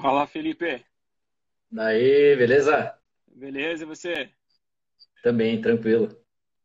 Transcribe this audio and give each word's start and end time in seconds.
Fala, 0.00 0.26
Felipe. 0.26 0.82
Daí, 1.70 2.34
beleza? 2.34 2.98
Beleza, 3.26 3.82
e 3.84 3.86
você? 3.86 4.32
Também, 5.22 5.60
tranquilo. 5.60 6.16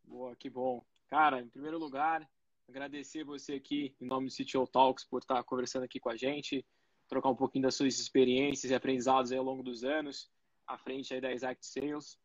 Boa, 0.05 0.33
que 0.37 0.49
bom. 0.49 0.81
Cara, 1.09 1.41
em 1.41 1.49
primeiro 1.49 1.77
lugar, 1.77 2.25
agradecer 2.67 3.25
você 3.25 3.55
aqui, 3.55 3.93
em 3.99 4.07
nome 4.07 4.27
do 4.27 4.33
CTO 4.33 4.65
Talks, 4.65 5.03
por 5.03 5.19
estar 5.19 5.43
conversando 5.43 5.83
aqui 5.83 5.99
com 5.99 6.09
a 6.09 6.15
gente, 6.15 6.65
trocar 7.09 7.29
um 7.29 7.35
pouquinho 7.35 7.63
das 7.63 7.75
suas 7.75 7.99
experiências 7.99 8.71
e 8.71 8.75
aprendizados 8.75 9.33
ao 9.33 9.43
longo 9.43 9.61
dos 9.61 9.83
anos, 9.83 10.31
à 10.65 10.77
frente 10.77 11.13
aí 11.13 11.19
da 11.19 11.33
Exact 11.33 11.65
Sales. 11.65 12.17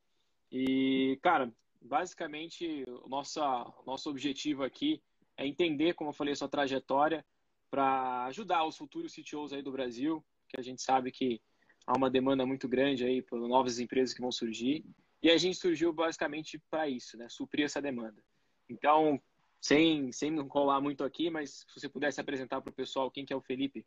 E, 0.53 1.19
cara, 1.23 1.53
basicamente, 1.83 2.85
o 3.03 3.09
nosso, 3.09 3.41
nosso 3.85 4.09
objetivo 4.09 4.63
aqui 4.63 5.03
é 5.37 5.45
entender, 5.45 5.95
como 5.95 6.11
eu 6.11 6.15
falei, 6.15 6.35
a 6.35 6.37
sua 6.37 6.49
trajetória 6.49 7.27
para 7.69 8.27
ajudar 8.27 8.65
os 8.65 8.77
futuros 8.77 9.13
CTOs 9.13 9.53
aí 9.53 9.63
do 9.63 9.73
Brasil, 9.73 10.25
que 10.51 10.61
a 10.61 10.63
gente 10.63 10.83
sabe 10.83 11.11
que 11.11 11.41
há 11.87 11.97
uma 11.97 12.11
demanda 12.11 12.45
muito 12.45 12.69
grande 12.69 13.05
aí 13.05 13.23
por 13.23 13.39
novas 13.41 13.79
empresas 13.79 14.15
que 14.15 14.21
vão 14.21 14.33
surgir. 14.33 14.85
E 15.23 15.31
a 15.31 15.37
gente 15.37 15.57
surgiu 15.57 15.93
basicamente 15.93 16.61
para 16.71 16.89
isso, 16.89 17.17
né? 17.17 17.29
Suprir 17.29 17.65
essa 17.65 17.81
demanda. 17.81 18.23
Então, 18.69 19.21
sem, 19.61 20.11
sem 20.13 20.37
colar 20.49 20.81
muito 20.81 21.05
aqui, 21.05 21.29
mas 21.31 21.65
se 21.69 21.81
você 21.81 21.89
pudesse 21.89 22.21
apresentar 22.21 22.61
para 22.61 22.71
o 22.71 22.75
pessoal 22.75 23.11
quem 23.11 23.25
que 23.25 23.33
é 23.33 23.37
o 23.37 23.43
Felipe. 23.43 23.85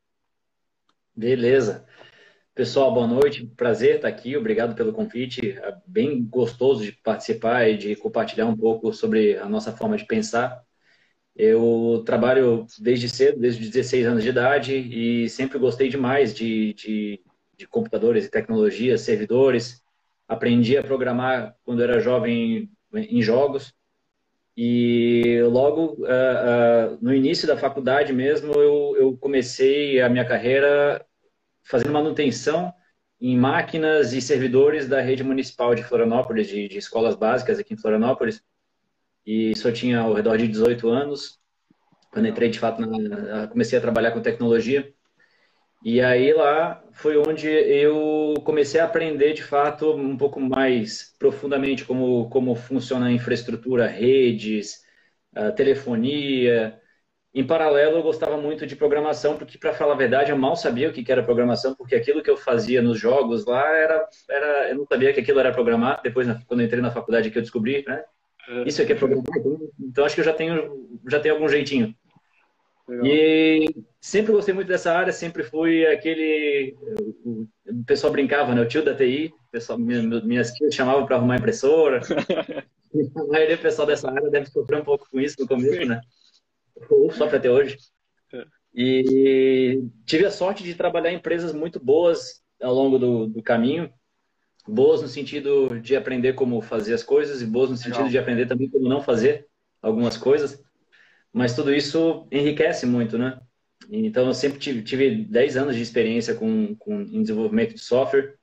Beleza. 1.16 1.88
Pessoal, 2.56 2.94
boa 2.94 3.08
noite. 3.08 3.48
Prazer 3.48 3.96
estar 3.96 4.08
aqui. 4.08 4.38
Obrigado 4.38 4.76
pelo 4.76 4.94
convite. 4.94 5.58
É 5.58 5.76
bem 5.88 6.24
gostoso 6.24 6.84
de 6.84 6.92
participar 6.92 7.68
e 7.68 7.78
de 7.78 7.96
compartilhar 7.96 8.46
um 8.46 8.56
pouco 8.56 8.94
sobre 8.94 9.38
a 9.38 9.50
nossa 9.50 9.76
forma 9.76 9.98
de 9.98 10.06
pensar. 10.06 10.64
Eu 11.36 12.04
trabalho 12.06 12.68
desde 12.80 13.10
cedo, 13.10 13.40
desde 13.40 13.68
16 13.68 14.06
anos 14.06 14.24
de 14.24 14.30
idade, 14.30 14.76
e 14.76 15.28
sempre 15.30 15.58
gostei 15.58 15.90
demais 15.90 16.34
de, 16.34 16.74
de, 16.76 17.22
de 17.58 17.68
computadores 17.68 18.26
e 18.26 18.30
tecnologias, 18.30 19.02
servidores. 19.02 19.82
Aprendi 20.28 20.78
a 20.78 20.84
programar 20.84 21.56
quando 21.64 21.82
era 21.82 22.00
jovem 22.00 22.70
em 22.94 23.22
jogos. 23.22 23.74
E 24.56 25.42
logo 25.50 25.94
uh, 26.04 26.94
uh, 26.94 26.98
no 27.02 27.12
início 27.14 27.48
da 27.48 27.58
faculdade 27.58 28.14
mesmo, 28.14 28.54
eu, 28.54 28.96
eu 28.98 29.18
comecei 29.18 30.00
a 30.00 30.08
minha 30.08 30.26
carreira 30.26 31.04
fazendo 31.64 31.92
manutenção 31.92 32.72
em 33.20 33.36
máquinas 33.36 34.14
e 34.14 34.22
servidores 34.22 34.88
da 34.88 35.02
rede 35.02 35.24
municipal 35.24 35.74
de 35.74 35.84
Florianópolis, 35.84 36.48
de, 36.48 36.68
de 36.68 36.78
escolas 36.78 37.16
básicas 37.16 37.58
aqui 37.58 37.74
em 37.74 37.78
Florianópolis 37.78 38.44
e 39.26 39.56
só 39.58 39.72
tinha 39.72 40.00
ao 40.00 40.14
redor 40.14 40.38
de 40.38 40.48
18 40.48 40.90
anos, 40.90 41.40
quando 42.12 42.28
entrei 42.28 42.50
de 42.50 42.60
fato, 42.60 42.82
na, 42.82 43.48
comecei 43.48 43.78
a 43.78 43.82
trabalhar 43.82 44.12
com 44.12 44.22
tecnologia. 44.22 44.94
E 45.84 46.00
aí 46.02 46.34
lá 46.34 46.82
foi 46.94 47.18
onde 47.18 47.48
eu 47.48 48.36
comecei 48.46 48.80
a 48.80 48.86
aprender 48.86 49.34
de 49.34 49.44
fato 49.44 49.94
um 49.94 50.18
pouco 50.18 50.40
mais 50.40 51.14
profundamente 51.20 51.84
como, 51.86 52.30
como 52.30 52.56
funciona 52.56 53.08
a 53.08 53.12
infraestrutura, 53.12 53.88
redes, 53.88 54.82
a 55.36 55.52
telefonia. 55.52 56.80
Em 57.34 57.46
paralelo, 57.46 57.98
eu 57.98 58.04
gostava 58.04 58.38
muito 58.38 58.68
de 58.68 58.76
programação, 58.76 59.38
porque, 59.38 59.58
para 59.58 59.74
falar 59.74 59.94
a 59.94 59.98
verdade, 59.98 60.32
eu 60.32 60.38
mal 60.38 60.56
sabia 60.56 60.90
o 60.90 60.94
que 60.94 61.12
era 61.12 61.24
programação, 61.24 61.76
porque 61.76 61.96
aquilo 61.96 62.22
que 62.24 62.30
eu 62.30 62.38
fazia 62.38 62.82
nos 62.82 63.00
jogos 63.00 63.46
lá 63.46 63.68
era. 63.76 64.08
era 64.30 64.70
eu 64.70 64.76
não 64.78 64.86
sabia 64.86 65.12
que 65.14 65.20
aquilo 65.20 65.40
era 65.40 65.52
programar. 65.52 66.02
Depois, 66.04 66.28
quando 66.48 66.62
eu 66.62 66.66
entrei 66.68 66.82
na 66.82 66.92
faculdade, 66.92 67.32
que 67.32 67.38
eu 67.38 67.42
descobri, 67.42 67.84
né? 67.88 68.04
É. 68.54 68.68
Isso 68.68 68.82
aqui 68.82 68.92
é 68.92 68.96
programar, 68.96 69.26
então 69.80 70.06
acho 70.06 70.14
que 70.14 70.22
eu 70.22 70.26
já 70.26 70.34
tenho, 70.34 71.02
já 71.10 71.20
tenho 71.20 71.34
algum 71.34 71.50
jeitinho. 71.50 71.96
Legal. 72.88 73.06
E 73.08 73.84
sempre 74.00 74.32
gostei 74.32 74.54
muito 74.54 74.68
dessa 74.68 74.94
área, 74.94 75.12
sempre 75.12 75.44
fui 75.44 75.86
aquele. 75.88 76.76
O, 77.26 77.48
pessoal 77.88 78.14
brincava, 78.14 78.54
né? 78.54 78.62
O 78.62 78.68
tio 78.68 78.84
da 78.84 78.94
TI, 78.94 79.34
pessoal, 79.52 79.80
minhas 79.80 80.52
tias 80.52 80.76
chamavam 80.76 81.06
para 81.06 81.16
arrumar 81.16 81.38
impressora. 81.38 82.02
a 83.16 83.24
maioria 83.26 83.58
do 83.58 83.62
pessoal 83.62 83.88
dessa 83.88 84.12
área 84.12 84.30
deve 84.30 84.46
sofrer 84.48 84.82
um 84.82 84.86
pouco 84.86 85.08
com 85.10 85.20
isso 85.20 85.38
no 85.40 85.48
começo, 85.48 85.86
né? 85.88 86.00
Ou 86.90 87.10
sofre 87.12 87.38
até 87.38 87.50
hoje. 87.50 87.78
É. 88.34 88.46
E 88.76 89.84
tive 90.06 90.26
a 90.26 90.32
sorte 90.32 90.62
de 90.64 90.76
trabalhar 90.76 91.12
em 91.12 91.16
empresas 91.16 91.54
muito 91.54 91.80
boas 91.80 92.44
ao 92.62 92.74
longo 92.74 93.00
do, 93.00 93.28
do 93.28 93.42
caminho 93.42 93.92
boas 94.68 95.02
no 95.02 95.08
sentido 95.08 95.80
de 95.80 95.96
aprender 95.96 96.34
como 96.34 96.62
fazer 96.62 96.94
as 96.94 97.04
coisas 97.04 97.42
e 97.42 97.46
boas 97.46 97.70
no 97.70 97.78
sentido 97.78 97.98
Legal. 97.98 98.12
de 98.12 98.18
aprender 98.18 98.46
também 98.46 98.70
como 98.70 98.88
não 98.88 99.02
fazer 99.02 99.48
algumas 99.82 100.18
coisas. 100.18 100.64
Mas 101.32 101.56
tudo 101.56 101.74
isso 101.74 102.28
enriquece 102.32 102.86
muito, 102.86 103.18
né? 103.18 103.40
Então, 103.90 104.28
eu 104.28 104.34
sempre 104.34 104.60
tive, 104.60 104.82
tive 104.82 105.26
10 105.26 105.58
anos 105.58 105.76
de 105.76 105.82
experiência 105.82 106.36
com, 106.36 106.76
com 106.76 107.02
em 107.02 107.22
desenvolvimento 107.22 107.74
de 107.74 107.82
software. 107.82 108.36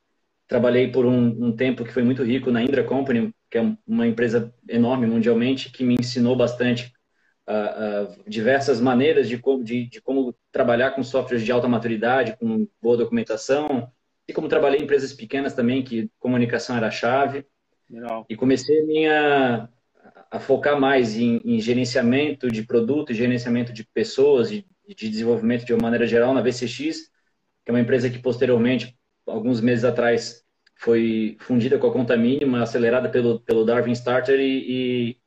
Trabalhei 0.47 0.91
por 0.91 1.07
um, 1.07 1.47
um, 1.47 1.53
tempo 1.53 1.85
que 1.85 1.93
foi 1.93 2.03
muito 2.03 2.23
rico 2.23 2.51
na 2.51 2.63
Indra 2.63 2.85
Company, 2.85 3.33
que 3.49 3.57
é 3.57 3.77
uma 3.87 4.07
empresa 4.07 4.53
enorme 4.69 5.07
mundialmente, 5.07 5.71
que 5.71 5.85
me 5.85 5.95
ensinou 5.95 6.37
bastante 6.37 6.93
uh, 7.49 8.11
uh, 8.11 8.29
diversas 8.29 8.81
maneiras 8.81 9.29
de 9.29 9.39
como, 9.39 9.63
de, 9.63 9.87
de 9.87 10.01
como 10.01 10.35
trabalhar 10.53 10.91
com 10.91 11.03
softwares 11.03 11.45
de 11.45 11.53
alta 11.53 11.69
maturidade, 11.69 12.37
com 12.39 12.67
boa 12.83 12.97
documentação, 12.97 13.91
e 14.31 14.33
como 14.33 14.47
trabalhei 14.47 14.79
em 14.79 14.85
empresas 14.85 15.13
pequenas 15.13 15.55
também, 15.55 15.83
que 15.83 16.09
comunicação 16.21 16.77
era 16.77 16.87
a 16.87 16.91
chave. 16.91 17.45
Legal. 17.91 18.25
E 18.29 18.37
comecei 18.37 18.81
a, 18.81 18.85
minha, 18.87 19.69
a 20.31 20.39
focar 20.39 20.81
mais 20.81 21.17
em, 21.17 21.41
em 21.45 21.61
gerenciamento 21.61 22.49
de 22.49 22.63
produto, 22.63 23.13
gerenciamento 23.13 23.73
de 23.73 23.83
pessoas, 23.83 24.49
de, 24.49 24.65
de 24.87 25.09
desenvolvimento 25.09 25.65
de 25.65 25.75
uma 25.75 25.83
maneira 25.83 26.07
geral 26.07 26.33
na 26.33 26.41
VCX, 26.41 27.11
que 27.65 27.71
é 27.71 27.73
uma 27.73 27.81
empresa 27.81 28.09
que 28.09 28.21
posteriormente, 28.21 28.97
alguns 29.27 29.61
meses 29.61 29.85
atrás, 29.85 30.45
foi 30.77 31.37
fundida 31.41 31.77
com 31.77 31.89
a 31.89 31.93
conta 31.93 32.17
mínima, 32.17 32.63
acelerada 32.63 33.09
pelo, 33.09 33.41
pelo 33.41 33.65
Darwin 33.65 33.93
Starter 33.93 34.39
e, 34.39 35.19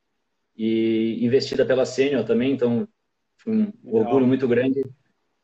e, 0.56 1.16
e 1.20 1.26
investida 1.26 1.66
pela 1.66 1.86
Senior 1.86 2.24
também. 2.24 2.54
Então, 2.54 2.88
um 3.46 3.66
Legal. 3.84 4.06
orgulho 4.06 4.26
muito 4.26 4.48
grande 4.48 4.82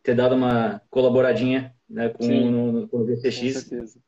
ter 0.10 0.16
dado 0.16 0.34
uma 0.34 0.82
colaboradinha 0.90 1.74
né, 1.88 2.10
com, 2.10 2.26
no, 2.26 2.88
com 2.88 2.98
o 2.98 3.06
VCX. 3.06 3.54
Com 3.54 3.70
certeza. 3.70 4.00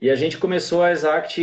E 0.00 0.10
a 0.10 0.14
gente 0.14 0.36
começou 0.36 0.82
a 0.82 0.92
Exact, 0.92 1.40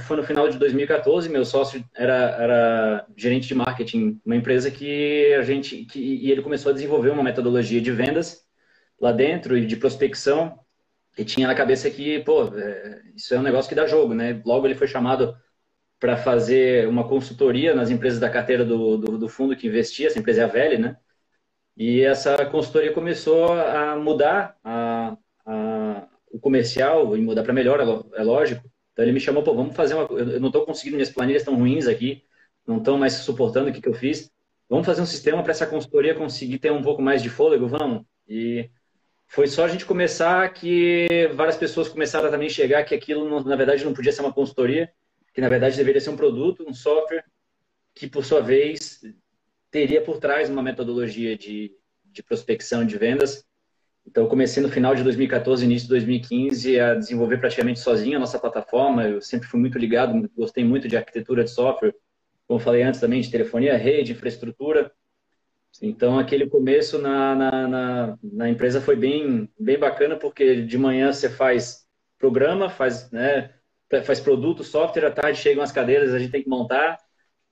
foi 0.00 0.16
no 0.16 0.22
final 0.22 0.48
de 0.48 0.56
2014, 0.56 1.28
meu 1.28 1.44
sócio 1.44 1.84
era, 1.92 2.14
era 2.14 3.06
gerente 3.16 3.48
de 3.48 3.54
marketing, 3.54 4.20
uma 4.24 4.36
empresa 4.36 4.70
que 4.70 5.34
a 5.34 5.42
gente, 5.42 5.84
que, 5.86 5.98
e 5.98 6.30
ele 6.30 6.42
começou 6.42 6.70
a 6.70 6.74
desenvolver 6.74 7.10
uma 7.10 7.24
metodologia 7.24 7.80
de 7.80 7.90
vendas 7.90 8.44
lá 9.00 9.10
dentro 9.10 9.58
e 9.58 9.66
de 9.66 9.76
prospecção, 9.76 10.60
e 11.18 11.24
tinha 11.24 11.48
na 11.48 11.54
cabeça 11.54 11.90
que, 11.90 12.20
pô, 12.20 12.44
é, 12.56 13.02
isso 13.16 13.34
é 13.34 13.38
um 13.38 13.42
negócio 13.42 13.68
que 13.68 13.74
dá 13.74 13.86
jogo, 13.86 14.14
né? 14.14 14.40
Logo 14.44 14.66
ele 14.66 14.76
foi 14.76 14.86
chamado 14.86 15.34
para 15.98 16.16
fazer 16.16 16.86
uma 16.86 17.08
consultoria 17.08 17.74
nas 17.74 17.90
empresas 17.90 18.20
da 18.20 18.30
carteira 18.30 18.64
do, 18.64 18.96
do, 18.96 19.18
do, 19.18 19.28
fundo 19.28 19.56
que 19.56 19.66
investia, 19.66 20.06
essa 20.06 20.18
empresa 20.18 20.42
é 20.42 20.44
a 20.44 20.48
Velha, 20.48 20.78
né? 20.78 20.96
E 21.76 22.02
essa 22.02 22.44
consultoria 22.46 22.92
começou 22.92 23.52
a 23.52 23.96
mudar 23.96 24.56
a, 24.62 25.16
a, 25.44 26.08
o 26.30 26.38
comercial 26.38 27.16
e 27.16 27.20
mudar 27.20 27.42
para 27.42 27.52
melhor, 27.52 27.80
é, 27.80 28.20
é 28.20 28.22
lógico. 28.22 28.64
Então 28.92 29.04
ele 29.04 29.12
me 29.12 29.20
chamou, 29.20 29.42
pô, 29.42 29.54
vamos 29.54 29.74
fazer 29.74 29.94
uma. 29.94 30.04
Eu 30.18 30.40
não 30.40 30.48
estou 30.48 30.64
conseguindo, 30.64 30.96
minhas 30.96 31.10
planilhas 31.10 31.42
estão 31.42 31.56
ruins 31.56 31.88
aqui, 31.88 32.22
não 32.66 32.78
estão 32.78 32.96
mais 32.96 33.14
suportando 33.14 33.70
o 33.70 33.72
que, 33.72 33.80
que 33.80 33.88
eu 33.88 33.94
fiz. 33.94 34.30
Vamos 34.68 34.86
fazer 34.86 35.02
um 35.02 35.06
sistema 35.06 35.42
para 35.42 35.50
essa 35.50 35.66
consultoria 35.66 36.14
conseguir 36.14 36.58
ter 36.58 36.72
um 36.72 36.82
pouco 36.82 37.02
mais 37.02 37.22
de 37.22 37.28
fôlego, 37.28 37.66
vamos? 37.66 38.04
E 38.26 38.70
foi 39.26 39.46
só 39.48 39.64
a 39.64 39.68
gente 39.68 39.84
começar 39.84 40.48
que 40.52 41.08
várias 41.34 41.56
pessoas 41.56 41.88
começaram 41.88 42.28
a 42.28 42.30
também 42.30 42.48
chegar 42.48 42.84
que 42.84 42.94
aquilo, 42.94 43.42
na 43.42 43.56
verdade, 43.56 43.84
não 43.84 43.92
podia 43.92 44.12
ser 44.12 44.22
uma 44.22 44.32
consultoria, 44.32 44.90
que 45.34 45.40
na 45.40 45.48
verdade 45.48 45.76
deveria 45.76 46.00
ser 46.00 46.10
um 46.10 46.16
produto, 46.16 46.64
um 46.66 46.72
software, 46.72 47.24
que 47.94 48.06
por 48.08 48.24
sua 48.24 48.40
vez 48.40 49.00
teria 49.74 50.00
por 50.00 50.18
trás 50.18 50.48
uma 50.48 50.62
metodologia 50.62 51.36
de, 51.36 51.72
de 52.04 52.22
prospecção 52.22 52.86
de 52.86 52.96
vendas. 52.96 53.44
Então, 54.06 54.28
comecei 54.28 54.62
no 54.62 54.68
final 54.68 54.94
de 54.94 55.02
2014, 55.02 55.64
início 55.64 55.88
de 55.88 55.94
2015, 55.94 56.78
a 56.78 56.94
desenvolver 56.94 57.38
praticamente 57.38 57.80
sozinho 57.80 58.16
a 58.16 58.20
nossa 58.20 58.38
plataforma. 58.38 59.02
Eu 59.02 59.20
sempre 59.20 59.48
fui 59.48 59.58
muito 59.58 59.76
ligado, 59.76 60.30
gostei 60.36 60.62
muito 60.62 60.86
de 60.86 60.96
arquitetura 60.96 61.42
de 61.42 61.50
software, 61.50 61.92
como 62.46 62.60
falei 62.60 62.84
antes 62.84 63.00
também, 63.00 63.20
de 63.20 63.28
telefonia, 63.28 63.76
rede, 63.76 64.12
infraestrutura. 64.12 64.92
Então, 65.82 66.20
aquele 66.20 66.48
começo 66.48 67.00
na, 67.00 67.34
na, 67.34 67.66
na, 67.66 68.18
na, 68.22 68.48
empresa 68.48 68.80
foi 68.80 68.94
bem, 68.94 69.50
bem 69.58 69.76
bacana, 69.76 70.14
porque 70.16 70.62
de 70.62 70.78
manhã 70.78 71.12
você 71.12 71.28
faz 71.28 71.84
programa, 72.16 72.70
faz, 72.70 73.10
né, 73.10 73.50
faz 74.04 74.20
produto, 74.20 74.62
software, 74.62 75.06
à 75.06 75.10
tarde 75.10 75.40
chegam 75.40 75.64
as 75.64 75.72
cadeiras, 75.72 76.14
a 76.14 76.18
gente 76.20 76.30
tem 76.30 76.44
que 76.44 76.48
montar, 76.48 76.96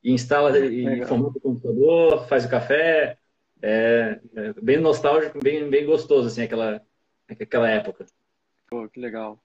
e 0.03 0.13
instala 0.13 0.59
e 0.59 1.05
formata 1.07 1.39
o 1.39 1.41
computador, 1.41 2.27
faz 2.29 2.45
o 2.45 2.51
café. 2.51 3.19
É, 3.61 4.21
é, 4.35 4.53
bem 4.61 4.79
nostálgico, 4.79 5.39
bem, 5.39 5.71
bem 5.71 5.87
gostoso, 5.87 6.27
assim, 6.27 6.43
aquela, 6.43 6.85
aquela 7.29 7.71
época. 7.71 8.07
Pô, 8.69 8.89
que 8.89 8.99
legal. 8.99 9.41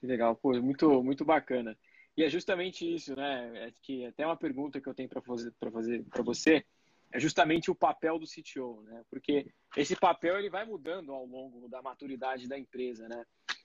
Que 0.00 0.06
legal. 0.06 0.36
Pô, 0.36 0.52
muito, 0.60 1.02
muito 1.02 1.24
bacana. 1.24 1.76
E 2.16 2.22
é 2.22 2.30
justamente 2.30 2.94
isso, 2.94 3.14
né? 3.16 3.66
É 3.66 3.72
que 3.82 4.06
até 4.06 4.24
uma 4.24 4.36
pergunta 4.36 4.80
que 4.80 4.88
eu 4.88 4.94
tenho 4.94 5.08
para 5.08 5.20
fazer 5.20 5.52
para 5.58 5.70
fazer 5.70 6.04
para 6.04 6.22
você 6.22 6.64
é 7.12 7.20
justamente 7.20 7.70
o 7.70 7.74
papel 7.74 8.18
do 8.18 8.26
CTO, 8.26 8.82
né? 8.84 9.02
Porque 9.10 9.46
esse 9.76 9.96
papel 9.96 10.38
ele 10.38 10.48
vai 10.48 10.64
mudando 10.64 11.12
ao 11.12 11.26
longo 11.26 11.68
da 11.68 11.82
maturidade 11.82 12.48
da 12.48 12.58
empresa, 12.58 13.08
né? 13.08 13.24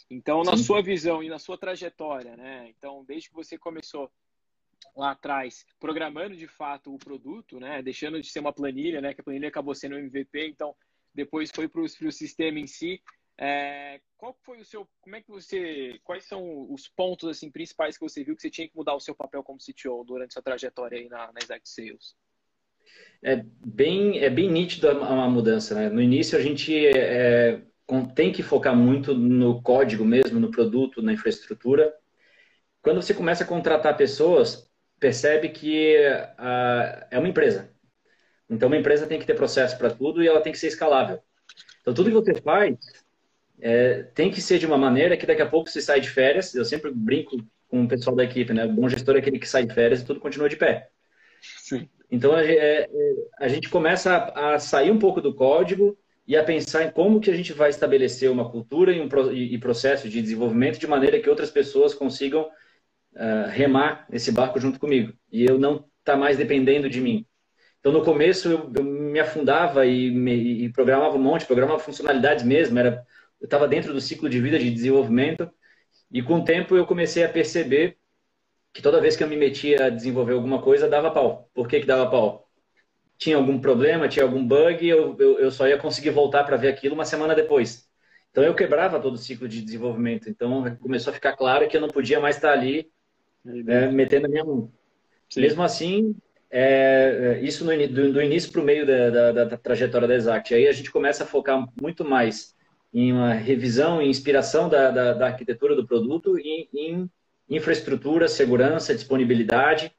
Então, 0.09 0.43
na 0.43 0.57
Sim. 0.57 0.63
sua 0.63 0.81
visão 0.81 1.23
e 1.23 1.29
na 1.29 1.39
sua 1.39 1.57
trajetória, 1.57 2.35
né? 2.35 2.67
Então, 2.69 3.05
desde 3.05 3.29
que 3.29 3.35
você 3.35 3.57
começou 3.57 4.11
lá 4.95 5.11
atrás, 5.11 5.65
programando 5.79 6.35
de 6.35 6.47
fato 6.47 6.93
o 6.93 6.99
produto, 6.99 7.59
né? 7.59 7.81
Deixando 7.81 8.21
de 8.21 8.27
ser 8.29 8.39
uma 8.39 8.53
planilha, 8.53 9.01
né? 9.01 9.13
Que 9.13 9.21
a 9.21 9.23
planilha 9.23 9.47
acabou 9.47 9.75
sendo 9.75 9.97
MVP, 9.97 10.47
então 10.47 10.75
depois 11.13 11.51
foi 11.53 11.67
para 11.67 11.81
o 11.81 12.11
sistema 12.11 12.59
em 12.59 12.67
si. 12.67 13.01
É, 13.37 13.99
qual 14.17 14.37
foi 14.43 14.59
o 14.59 14.65
seu, 14.65 14.87
como 14.99 15.15
é 15.15 15.21
que 15.21 15.29
você, 15.31 15.99
quais 16.03 16.25
são 16.25 16.71
os 16.71 16.87
pontos 16.87 17.27
assim 17.27 17.49
principais 17.49 17.97
que 17.97 18.03
você 18.03 18.23
viu 18.23 18.35
que 18.35 18.41
você 18.41 18.51
tinha 18.51 18.67
que 18.67 18.75
mudar 18.75 18.93
o 18.93 18.99
seu 18.99 19.15
papel 19.15 19.41
como 19.43 19.59
CTO 19.59 20.03
durante 20.03 20.33
sua 20.33 20.43
trajetória 20.43 20.99
aí 20.99 21.09
na, 21.09 21.31
na 21.31 21.39
Exact 21.41 21.67
Sales? 21.67 22.15
É 23.23 23.43
bem, 23.65 24.19
é 24.19 24.29
bem 24.29 24.49
nítido 24.49 24.89
a, 24.89 25.29
mudança, 25.29 25.73
né? 25.75 25.89
No 25.89 26.01
início 26.01 26.37
a 26.37 26.41
gente 26.41 26.73
é, 26.85 27.61
tem 28.15 28.31
que 28.31 28.43
focar 28.43 28.75
muito 28.75 29.13
no 29.13 29.61
código 29.61 30.05
mesmo, 30.05 30.39
no 30.39 30.51
produto, 30.51 31.01
na 31.01 31.13
infraestrutura. 31.13 31.93
Quando 32.81 33.01
você 33.01 33.13
começa 33.13 33.43
a 33.43 33.47
contratar 33.47 33.95
pessoas, 33.95 34.70
percebe 35.01 35.49
que 35.49 35.97
uh, 35.97 37.05
é 37.09 37.17
uma 37.17 37.27
empresa. 37.27 37.71
Então, 38.47 38.67
uma 38.67 38.77
empresa 38.77 39.07
tem 39.07 39.19
que 39.19 39.25
ter 39.25 39.33
processo 39.33 39.75
para 39.77 39.89
tudo 39.89 40.23
e 40.23 40.27
ela 40.27 40.41
tem 40.41 40.53
que 40.53 40.59
ser 40.59 40.67
escalável. 40.67 41.19
Então, 41.81 41.91
tudo 41.91 42.09
que 42.09 42.15
você 42.15 42.39
faz 42.39 42.77
é, 43.59 44.03
tem 44.13 44.29
que 44.29 44.39
ser 44.39 44.59
de 44.59 44.67
uma 44.67 44.77
maneira 44.77 45.17
que 45.17 45.25
daqui 45.25 45.41
a 45.41 45.49
pouco 45.49 45.69
você 45.69 45.81
sai 45.81 45.99
de 45.99 46.09
férias. 46.09 46.53
Eu 46.53 46.63
sempre 46.63 46.91
brinco 46.93 47.37
com 47.67 47.83
o 47.83 47.87
pessoal 47.87 48.15
da 48.15 48.23
equipe, 48.23 48.53
né? 48.53 48.65
O 48.65 48.73
bom 48.73 48.87
gestor 48.87 49.15
é 49.15 49.19
aquele 49.19 49.39
que 49.39 49.49
sai 49.49 49.65
de 49.65 49.73
férias 49.73 50.01
e 50.01 50.05
tudo 50.05 50.19
continua 50.19 50.47
de 50.47 50.55
pé. 50.57 50.89
Sim. 51.41 51.89
Então, 52.11 52.35
a, 52.35 52.45
é, 52.45 52.87
a 53.39 53.47
gente 53.47 53.69
começa 53.69 54.13
a, 54.13 54.53
a, 54.53 54.59
sair 54.59 54.91
um 54.91 54.99
pouco 54.99 55.19
do 55.19 55.33
código 55.33 55.97
e 56.27 56.37
a 56.37 56.43
pensar 56.43 56.83
em 56.83 56.91
como 56.91 57.19
que 57.19 57.31
a 57.31 57.35
gente 57.35 57.53
vai 57.53 57.71
estabelecer 57.71 58.29
uma 58.29 58.51
cultura 58.51 58.91
e, 58.91 59.01
um, 59.01 59.09
e, 59.31 59.55
e 59.55 59.57
processo 59.57 60.07
de 60.07 60.21
desenvolvimento 60.21 60.77
de 60.77 60.85
maneira 60.85 61.19
que 61.19 61.29
outras 61.29 61.49
pessoas 61.49 61.95
consigam 61.95 62.47
uh, 63.13 63.49
remar 63.49 64.07
esse 64.11 64.31
barco 64.31 64.59
junto 64.59 64.79
comigo. 64.79 65.13
E 65.31 65.43
eu 65.43 65.57
não 65.57 65.85
tá 66.03 66.15
mais 66.15 66.37
dependendo 66.37 66.89
de 66.89 67.01
mim. 67.01 67.25
Então, 67.79 67.91
no 67.91 68.03
começo, 68.03 68.49
eu, 68.49 68.71
eu 68.75 68.83
me 68.83 69.19
afundava 69.19 69.85
e, 69.85 70.11
me, 70.11 70.65
e, 70.65 70.71
programava 70.71 71.15
um 71.17 71.21
monte, 71.21 71.45
programava 71.45 71.79
funcionalidades 71.79 72.43
mesmo. 72.43 72.77
Era, 72.77 73.05
eu 73.39 73.45
estava 73.45 73.67
dentro 73.67 73.93
do 73.93 74.01
ciclo 74.01 74.29
de 74.29 74.39
vida 74.39 74.59
de 74.59 74.69
desenvolvimento. 74.69 75.49
E 76.11 76.21
com 76.21 76.35
o 76.35 76.43
tempo, 76.45 76.75
eu 76.75 76.85
comecei 76.85 77.23
a 77.23 77.29
perceber 77.29 77.97
que 78.73 78.81
toda 78.81 79.01
vez 79.01 79.15
que 79.15 79.23
eu 79.23 79.27
me 79.27 79.35
metia 79.35 79.85
a 79.87 79.89
desenvolver 79.89 80.33
alguma 80.33 80.61
coisa, 80.61 80.87
dava 80.87 81.11
pau. 81.11 81.49
Por 81.53 81.67
que, 81.67 81.79
que 81.79 81.87
dava 81.87 82.09
pau? 82.09 82.47
Tinha 83.17 83.35
algum 83.37 83.59
problema, 83.59 84.07
tinha 84.07 84.25
algum 84.25 84.45
bug, 84.45 84.87
eu, 84.87 85.15
eu, 85.19 85.39
eu 85.39 85.51
só 85.51 85.67
ia 85.67 85.77
conseguir 85.77 86.11
voltar 86.11 86.43
para 86.43 86.57
ver 86.57 86.69
aquilo 86.69 86.95
uma 86.95 87.05
semana 87.05 87.35
depois. 87.35 87.87
Então, 88.31 88.43
eu 88.43 88.55
quebrava 88.55 88.99
todo 88.99 89.15
o 89.15 89.17
ciclo 89.17 89.47
de 89.47 89.61
desenvolvimento. 89.61 90.29
Então, 90.29 90.75
começou 90.77 91.11
a 91.11 91.13
ficar 91.13 91.35
claro 91.35 91.67
que 91.67 91.75
eu 91.75 91.81
não 91.81 91.89
podia 91.89 92.19
mais 92.19 92.35
estar 92.35 92.51
ali 92.53 92.91
né, 93.43 93.87
metendo 93.91 94.27
a 94.27 94.29
minha 94.29 94.43
mão. 94.43 94.71
Sim. 95.29 95.41
Mesmo 95.41 95.63
assim, 95.63 96.15
é, 96.49 97.37
é, 97.39 97.45
isso 97.45 97.63
no, 97.63 97.71
do, 97.87 98.13
do 98.13 98.21
início 98.21 98.51
para 98.51 98.61
o 98.61 98.65
meio 98.65 98.85
da, 98.85 99.31
da, 99.31 99.45
da, 99.45 99.57
trajetória 99.57 100.07
da 100.07 100.15
Exact. 100.15 100.53
Aí 100.53 100.67
a 100.67 100.71
gente 100.73 100.91
começa 100.91 101.23
a 101.23 101.27
focar 101.27 101.65
muito 101.81 102.03
mais 102.03 102.53
em 102.93 103.13
uma 103.13 103.33
revisão 103.33 104.01
e 104.01 104.09
inspiração 104.09 104.67
da, 104.67 104.91
da, 104.91 105.13
da, 105.13 105.27
arquitetura 105.27 105.75
do 105.75 105.87
produto 105.87 106.37
e 106.37 106.67
em 106.73 107.09
infraestrutura, 107.49 108.27
segurança, 108.27 108.93
disponibilidade, 108.93 109.93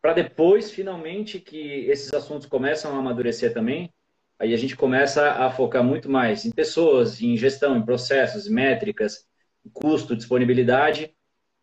para 0.00 0.12
depois, 0.12 0.70
finalmente, 0.70 1.40
que 1.40 1.86
esses 1.86 2.12
assuntos 2.12 2.46
começam 2.46 2.94
a 2.94 2.98
amadurecer 2.98 3.52
também, 3.52 3.92
aí 4.38 4.52
a 4.52 4.56
gente 4.56 4.76
começa 4.76 5.30
a 5.30 5.50
focar 5.50 5.82
muito 5.82 6.08
mais 6.08 6.44
em 6.44 6.50
pessoas, 6.50 7.20
em 7.20 7.36
gestão, 7.36 7.76
em 7.76 7.84
processos, 7.84 8.48
métricas, 8.48 9.26
custo, 9.72 10.16
disponibilidade, 10.16 11.14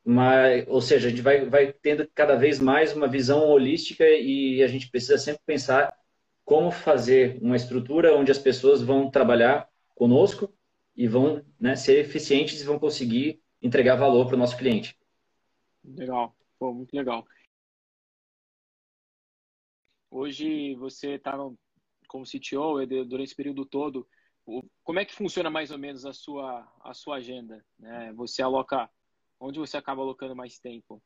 mas, 0.09 0.65
ou 0.67 0.81
seja, 0.81 1.05
a 1.05 1.09
gente 1.11 1.21
vai, 1.21 1.45
vai 1.45 1.71
tendo 1.71 2.09
cada 2.15 2.35
vez 2.35 2.59
mais 2.59 2.95
uma 2.95 3.07
visão 3.07 3.47
holística 3.47 4.03
e 4.03 4.63
a 4.63 4.67
gente 4.67 4.89
precisa 4.89 5.19
sempre 5.19 5.43
pensar 5.45 5.95
como 6.43 6.71
fazer 6.71 7.37
uma 7.43 7.55
estrutura 7.55 8.17
onde 8.17 8.31
as 8.31 8.39
pessoas 8.39 8.81
vão 8.81 9.11
trabalhar 9.11 9.69
conosco 9.93 10.51
e 10.95 11.07
vão 11.07 11.45
né, 11.59 11.75
ser 11.75 11.99
eficientes 11.99 12.59
e 12.59 12.65
vão 12.65 12.79
conseguir 12.79 13.39
entregar 13.61 13.97
valor 13.97 14.25
para 14.25 14.33
o 14.33 14.39
nosso 14.39 14.57
cliente. 14.57 14.97
Legal, 15.83 16.35
Pô, 16.57 16.73
muito 16.73 16.91
legal. 16.95 17.23
Hoje 20.09 20.73
você 20.73 21.17
está 21.17 21.37
como 22.07 22.25
CTO 22.25 22.83
durante 23.05 23.27
esse 23.27 23.35
período 23.35 23.63
todo. 23.63 24.07
Como 24.83 24.97
é 24.97 25.05
que 25.05 25.13
funciona 25.13 25.51
mais 25.51 25.69
ou 25.69 25.77
menos 25.77 26.03
a 26.03 26.13
sua, 26.13 26.67
a 26.81 26.95
sua 26.95 27.17
agenda? 27.17 27.63
Né? 27.77 28.11
Você 28.13 28.41
aloca 28.41 28.89
Onde 29.39 29.59
você 29.59 29.77
acaba 29.77 30.01
alocando 30.01 30.35
mais 30.35 30.59
tempo? 30.59 31.01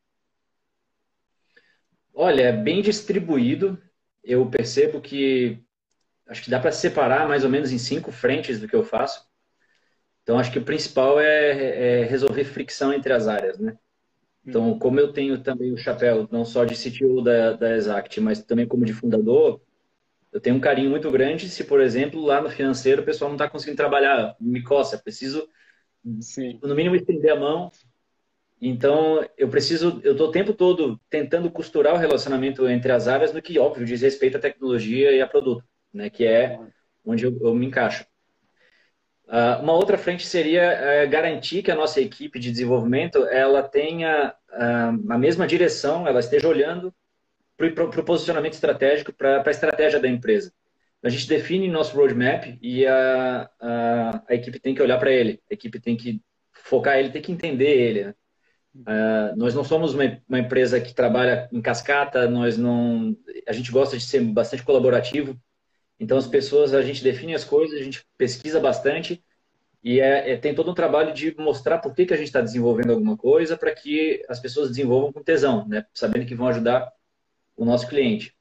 Olha, 2.12 2.42
é 2.42 2.52
bem 2.52 2.82
distribuído. 2.82 3.80
Eu 4.22 4.48
percebo 4.48 5.00
que 5.00 5.62
acho 6.26 6.42
que 6.42 6.50
dá 6.50 6.58
para 6.58 6.72
separar 6.72 7.28
mais 7.28 7.44
ou 7.44 7.50
menos 7.50 7.70
em 7.70 7.78
cinco 7.78 8.10
frentes 8.10 8.60
do 8.60 8.66
que 8.66 8.74
eu 8.74 8.84
faço. 8.84 9.28
Então, 10.22 10.38
acho 10.38 10.50
que 10.50 10.58
o 10.58 10.64
principal 10.64 11.20
é, 11.20 12.00
é 12.00 12.04
resolver 12.04 12.44
fricção 12.44 12.92
entre 12.92 13.12
as 13.12 13.28
áreas, 13.28 13.58
né? 13.58 13.76
Então, 14.46 14.72
uhum. 14.72 14.78
como 14.78 14.98
eu 14.98 15.12
tenho 15.12 15.42
também 15.42 15.72
o 15.72 15.76
chapéu, 15.76 16.28
não 16.30 16.44
só 16.44 16.64
de 16.64 16.74
CTO 16.74 17.22
da, 17.22 17.52
da 17.52 17.76
Exact, 17.76 18.20
mas 18.20 18.42
também 18.42 18.66
como 18.66 18.84
de 18.84 18.92
fundador, 18.92 19.60
eu 20.32 20.40
tenho 20.40 20.56
um 20.56 20.60
carinho 20.60 20.90
muito 20.90 21.10
grande 21.10 21.48
se, 21.48 21.64
por 21.64 21.80
exemplo, 21.80 22.20
lá 22.20 22.40
no 22.40 22.50
financeiro 22.50 23.02
o 23.02 23.04
pessoal 23.04 23.30
não 23.30 23.36
está 23.36 23.48
conseguindo 23.48 23.76
trabalhar, 23.76 24.34
me 24.40 24.62
coça, 24.62 24.98
preciso, 24.98 25.48
Sim. 26.20 26.58
no 26.62 26.74
mínimo, 26.74 26.96
estender 26.96 27.32
a 27.32 27.36
mão, 27.36 27.70
então, 28.60 29.24
eu 29.36 29.48
preciso, 29.48 30.00
eu 30.02 30.12
estou 30.12 30.28
o 30.28 30.32
tempo 30.32 30.54
todo 30.54 30.98
tentando 31.10 31.50
costurar 31.50 31.94
o 31.94 31.98
relacionamento 31.98 32.68
entre 32.68 32.92
as 32.92 33.08
áreas 33.08 33.32
no 33.32 33.42
que, 33.42 33.58
óbvio, 33.58 33.84
diz 33.84 34.00
respeito 34.00 34.36
à 34.36 34.40
tecnologia 34.40 35.12
e 35.12 35.20
a 35.20 35.26
produto, 35.26 35.64
né, 35.92 36.08
que 36.08 36.24
é 36.24 36.58
onde 37.04 37.24
eu, 37.24 37.38
eu 37.42 37.54
me 37.54 37.66
encaixo. 37.66 38.06
Uh, 39.26 39.62
uma 39.62 39.72
outra 39.72 39.96
frente 39.96 40.26
seria 40.26 41.04
uh, 41.06 41.10
garantir 41.10 41.62
que 41.62 41.70
a 41.70 41.74
nossa 41.74 42.00
equipe 42.00 42.38
de 42.38 42.50
desenvolvimento 42.50 43.24
ela 43.26 43.62
tenha 43.62 44.34
uh, 44.50 45.12
a 45.12 45.18
mesma 45.18 45.46
direção, 45.46 46.06
ela 46.06 46.20
esteja 46.20 46.46
olhando 46.46 46.94
para 47.56 47.84
o 47.84 48.04
posicionamento 48.04 48.54
estratégico, 48.54 49.12
para 49.12 49.42
a 49.44 49.50
estratégia 49.50 50.00
da 50.00 50.08
empresa. 50.08 50.52
A 51.02 51.08
gente 51.08 51.28
define 51.28 51.68
nosso 51.68 51.96
roadmap 51.96 52.58
e 52.60 52.86
a, 52.86 53.50
a, 53.60 54.22
a 54.28 54.34
equipe 54.34 54.58
tem 54.58 54.74
que 54.74 54.82
olhar 54.82 54.98
para 54.98 55.12
ele, 55.12 55.40
a 55.50 55.54
equipe 55.54 55.78
tem 55.78 55.96
que 55.96 56.20
focar 56.52 56.98
ele, 56.98 57.10
tem 57.10 57.22
que 57.22 57.32
entender 57.32 57.76
ele. 57.78 58.04
Né? 58.04 58.14
Uh, 58.74 59.36
nós 59.36 59.54
não 59.54 59.62
somos 59.62 59.94
uma, 59.94 60.20
uma, 60.28 60.38
empresa 60.40 60.80
que 60.80 60.92
trabalha 60.92 61.48
em 61.52 61.62
cascata, 61.62 62.28
nós 62.28 62.58
não, 62.58 63.16
a 63.46 63.52
gente 63.52 63.70
gosta 63.70 63.96
de 63.96 64.02
ser 64.02 64.20
bastante 64.20 64.64
colaborativo. 64.64 65.40
Então 65.98 66.18
as 66.18 66.26
pessoas, 66.26 66.74
a 66.74 66.82
gente 66.82 67.02
define 67.02 67.34
as 67.34 67.44
coisas, 67.44 67.78
a 67.78 67.82
gente 67.82 68.04
pesquisa 68.18 68.58
bastante 68.58 69.22
e 69.82 70.00
é, 70.00 70.32
é 70.32 70.36
tem 70.36 70.54
todo 70.54 70.70
um 70.70 70.74
trabalho 70.74 71.12
de 71.12 71.34
mostrar 71.38 71.78
por 71.78 71.94
que, 71.94 72.06
que 72.06 72.14
a 72.14 72.16
gente 72.16 72.26
está 72.26 72.40
desenvolvendo 72.40 72.90
alguma 72.90 73.16
coisa 73.16 73.56
para 73.56 73.72
que 73.72 74.24
as 74.28 74.40
pessoas 74.40 74.70
desenvolvam 74.70 75.12
com 75.12 75.22
tesão, 75.22 75.68
né? 75.68 75.84
sabendo 75.92 76.26
que 76.26 76.34
vão 76.34 76.48
ajudar 76.48 76.90
o 77.56 77.64
nosso 77.64 77.86
cliente. 77.86 78.34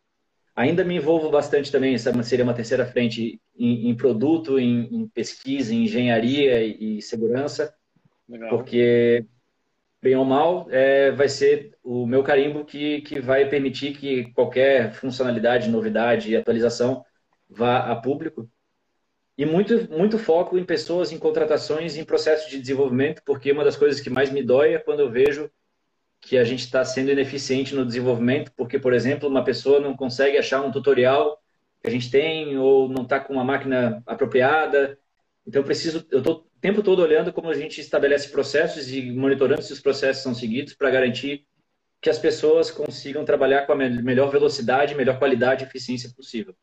Ainda 0.55 0.83
me 0.83 0.95
envolvo 0.95 1.29
bastante 1.29 1.71
também, 1.71 1.95
essa 1.95 2.23
seria 2.23 2.45
uma 2.45 2.53
terceira 2.53 2.85
frente, 2.85 3.41
em, 3.57 3.89
em 3.89 3.95
produto, 3.95 4.57
em, 4.57 4.83
em, 4.85 5.07
pesquisa, 5.07 5.73
em 5.73 5.83
engenharia 5.83 6.63
e, 6.63 6.97
e 6.97 7.01
segurança, 7.01 7.73
Legal. 8.29 8.49
porque 8.49 9.25
bem 10.03 10.17
ou 10.17 10.25
mal, 10.25 10.67
é, 10.69 11.11
vai 11.11 11.29
ser 11.29 11.77
o 11.81 12.05
meu 12.05 12.21
carimbo 12.21 12.65
que, 12.65 12.99
que 13.03 13.21
vai 13.21 13.47
permitir 13.47 13.93
que 13.93 14.33
qualquer 14.33 14.91
funcionalidade, 14.91 15.69
novidade 15.69 16.29
e 16.29 16.35
atualização 16.35 17.05
vá 17.49 17.89
a 17.89 17.95
público. 17.95 18.49
E 19.37 19.45
muito, 19.45 19.89
muito 19.89 20.19
foco 20.19 20.57
em 20.57 20.65
pessoas, 20.65 21.13
em 21.13 21.17
contratações, 21.17 21.95
em 21.95 22.03
processo 22.03 22.49
de 22.49 22.59
desenvolvimento, 22.59 23.21
porque 23.25 23.53
uma 23.53 23.63
das 23.63 23.77
coisas 23.77 24.01
que 24.01 24.09
mais 24.09 24.29
me 24.29 24.43
dói 24.43 24.73
é 24.73 24.77
quando 24.77 24.99
eu 24.99 25.09
vejo 25.09 25.49
que 26.19 26.37
a 26.37 26.43
gente 26.43 26.65
está 26.65 26.83
sendo 26.83 27.09
ineficiente 27.09 27.73
no 27.73 27.85
desenvolvimento, 27.85 28.51
porque, 28.57 28.77
por 28.77 28.93
exemplo, 28.93 29.29
uma 29.29 29.43
pessoa 29.43 29.79
não 29.79 29.95
consegue 29.95 30.37
achar 30.37 30.61
um 30.61 30.71
tutorial 30.71 31.41
que 31.81 31.87
a 31.87 31.91
gente 31.91 32.11
tem, 32.11 32.57
ou 32.57 32.89
não 32.89 33.03
está 33.03 33.21
com 33.21 33.33
uma 33.33 33.43
máquina 33.43 34.03
apropriada. 34.05 34.99
Então, 35.47 35.61
eu 35.61 35.65
preciso, 35.65 36.05
eu 36.11 36.19
estou 36.19 36.45
tempo 36.63 36.81
todo 36.81 37.01
olhando 37.01 37.33
como 37.33 37.49
a 37.49 37.53
gente 37.53 37.81
estabelece 37.81 38.29
processos 38.29 38.89
e 38.89 39.11
monitorando 39.11 39.61
se 39.61 39.73
os 39.73 39.81
processos 39.81 40.23
são 40.23 40.33
seguidos 40.33 40.73
para 40.73 40.89
garantir 40.89 41.45
que 42.01 42.09
as 42.09 42.17
pessoas 42.17 42.71
consigam 42.71 43.25
trabalhar 43.25 43.65
com 43.65 43.73
a 43.73 43.75
melhor 43.75 44.31
velocidade, 44.31 44.95
melhor 44.95 45.19
qualidade 45.19 45.65
e 45.65 45.67
eficiência 45.67 46.09
possível. 46.15 46.55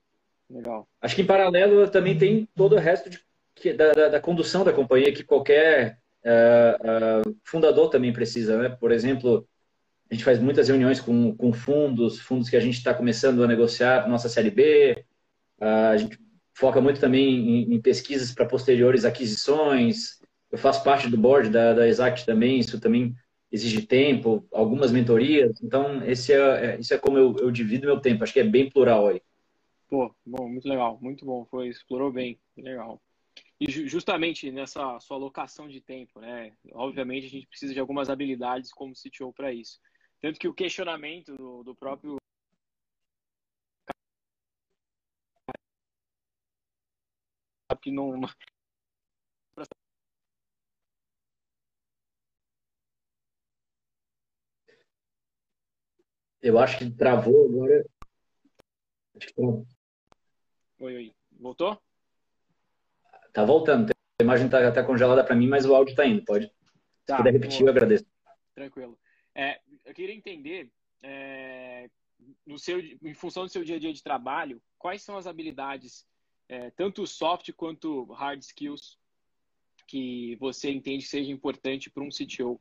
Legal. 0.48 0.88
Acho 1.02 1.14
que 1.14 1.20
em 1.20 1.26
paralelo 1.26 1.86
também 1.90 2.16
tem 2.16 2.48
todo 2.56 2.76
o 2.76 2.78
resto 2.78 3.10
de, 3.10 3.72
da, 3.74 3.92
da, 3.92 4.08
da, 4.08 4.20
condução 4.20 4.64
da 4.64 4.72
companhia 4.72 5.12
que 5.12 5.22
qualquer 5.22 5.98
uh, 6.24 7.28
uh, 7.28 7.36
fundador 7.44 7.90
também 7.90 8.10
precisa. 8.10 8.56
Né? 8.56 8.70
Por 8.70 8.92
exemplo, 8.92 9.46
a 10.10 10.14
gente 10.14 10.24
faz 10.24 10.38
muitas 10.38 10.68
reuniões 10.68 10.98
com, 10.98 11.36
com 11.36 11.52
fundos, 11.52 12.18
fundos 12.18 12.48
que 12.48 12.56
a 12.56 12.60
gente 12.60 12.78
está 12.78 12.94
começando 12.94 13.44
a 13.44 13.46
negociar 13.46 14.08
nossa 14.08 14.30
série 14.30 14.50
B. 14.50 15.04
Uh, 15.60 15.90
a 15.92 15.96
gente 15.98 16.18
foca 16.60 16.78
muito 16.78 17.00
também 17.00 17.24
em, 17.24 17.74
em 17.74 17.80
pesquisas 17.80 18.32
para 18.32 18.44
posteriores 18.44 19.06
aquisições. 19.06 20.20
eu 20.52 20.58
faço 20.58 20.84
parte 20.84 21.08
do 21.08 21.16
board 21.16 21.48
da, 21.48 21.72
da 21.72 21.88
Exact 21.88 22.26
também, 22.26 22.58
isso 22.58 22.78
também 22.78 23.14
exige 23.50 23.86
tempo, 23.86 24.46
algumas 24.52 24.92
mentorias. 24.92 25.58
Então, 25.62 26.04
esse 26.04 26.34
é, 26.34 26.36
é, 26.36 26.78
isso 26.78 26.92
é 26.92 26.98
como 26.98 27.16
eu, 27.16 27.34
eu 27.38 27.50
divido 27.50 27.86
meu 27.86 27.98
tempo. 27.98 28.22
Acho 28.22 28.34
que 28.34 28.40
é 28.40 28.44
bem 28.44 28.68
plural 28.70 29.08
aí. 29.08 29.22
Pô, 29.88 30.14
bom, 30.24 30.48
muito 30.48 30.68
legal, 30.68 30.98
muito 31.00 31.24
bom. 31.24 31.46
Foi, 31.46 31.68
explorou 31.68 32.12
bem, 32.12 32.38
legal. 32.56 33.00
E 33.58 33.70
justamente 33.70 34.50
nessa 34.52 35.00
sua 35.00 35.16
alocação 35.16 35.66
de 35.66 35.80
tempo, 35.80 36.20
né? 36.20 36.52
Obviamente 36.72 37.26
a 37.26 37.30
gente 37.30 37.46
precisa 37.46 37.72
de 37.74 37.80
algumas 37.80 38.08
habilidades 38.08 38.72
como 38.72 38.94
CTO 38.94 39.32
para 39.32 39.52
isso. 39.52 39.78
Tanto 40.20 40.38
que 40.38 40.48
o 40.48 40.54
questionamento 40.54 41.34
do, 41.34 41.62
do 41.62 41.74
próprio 41.74 42.16
que 47.80 47.90
não 47.90 48.20
Eu 56.42 56.58
acho 56.58 56.78
que 56.78 56.90
travou 56.90 57.46
agora. 57.46 57.84
Oi, 60.78 60.96
oi. 60.96 61.14
Voltou? 61.38 61.80
Tá 63.32 63.44
voltando. 63.44 63.90
A 64.18 64.22
imagem 64.22 64.48
tá, 64.48 64.72
tá 64.72 64.82
congelada 64.82 65.22
para 65.22 65.36
mim, 65.36 65.46
mas 65.46 65.66
o 65.66 65.74
áudio 65.74 65.94
tá 65.94 66.06
indo. 66.06 66.24
Pode. 66.24 66.50
Tá, 67.04 67.16
Se 67.16 67.22
puder 67.22 67.32
repetir, 67.32 67.58
boa. 67.60 67.68
eu 67.68 67.72
agradeço. 67.72 68.06
Tranquilo. 68.54 68.98
É, 69.34 69.60
eu 69.84 69.92
queria 69.92 70.14
entender, 70.14 70.72
é, 71.02 71.90
no 72.46 72.58
seu, 72.58 72.80
em 72.80 73.14
função 73.14 73.44
do 73.44 73.50
seu 73.50 73.62
dia 73.62 73.76
a 73.76 73.78
dia 73.78 73.92
de 73.92 74.02
trabalho, 74.02 74.62
quais 74.78 75.02
são 75.02 75.16
as 75.16 75.26
habilidades, 75.26 76.06
é, 76.50 76.68
tanto 76.70 77.06
soft 77.06 77.52
quanto 77.52 78.04
hard 78.12 78.40
skills, 78.40 78.98
que 79.86 80.36
você 80.40 80.68
entende 80.70 81.04
que 81.04 81.10
seja 81.10 81.30
importante 81.30 81.88
para 81.88 82.02
um 82.02 82.10
CTO? 82.10 82.60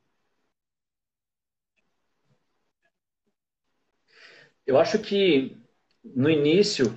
Eu 4.64 4.78
acho 4.78 5.00
que 5.00 5.56
no 6.04 6.30
início 6.30 6.96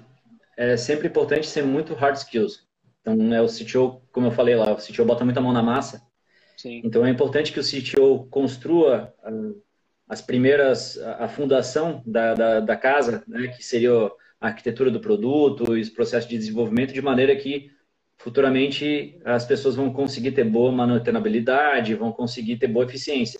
é 0.55 0.77
sempre 0.77 1.07
importante 1.07 1.47
ser 1.47 1.63
muito 1.63 1.95
hard 1.95 2.15
skills. 2.15 2.67
Então, 3.01 3.33
é 3.33 3.41
o 3.41 3.47
CTO, 3.47 3.99
como 4.11 4.27
eu 4.27 4.31
falei 4.31 4.55
lá, 4.55 4.71
o 4.71 4.77
CTO 4.77 5.03
bota 5.03 5.25
muita 5.25 5.41
mão 5.41 5.51
na 5.51 5.63
massa. 5.63 6.07
Sim. 6.55 6.81
Então, 6.83 7.03
é 7.03 7.09
importante 7.09 7.51
que 7.51 7.59
o 7.59 7.63
CTO 7.63 8.27
construa 8.29 9.13
uh, 9.23 9.61
as 10.07 10.21
primeiras, 10.21 10.97
a 10.99 11.27
fundação 11.27 12.03
da, 12.05 12.35
da, 12.35 12.59
da 12.59 12.77
casa, 12.77 13.23
né, 13.27 13.47
que 13.47 13.63
seria 13.63 14.11
a 14.43 14.47
arquitetura 14.47 14.91
do 14.91 14.99
produto 14.99 15.77
e 15.77 15.79
os 15.79 15.89
processos 15.89 16.29
de 16.29 16.37
desenvolvimento, 16.37 16.93
de 16.93 17.01
maneira 17.01 17.33
que 17.33 17.71
futuramente 18.17 19.17
as 19.23 19.45
pessoas 19.45 19.75
vão 19.75 19.93
conseguir 19.93 20.33
ter 20.33 20.43
boa 20.43 20.69
manutenabilidade, 20.69 21.95
vão 21.95 22.11
conseguir 22.11 22.57
ter 22.57 22.67
boa 22.67 22.85
eficiência. 22.85 23.39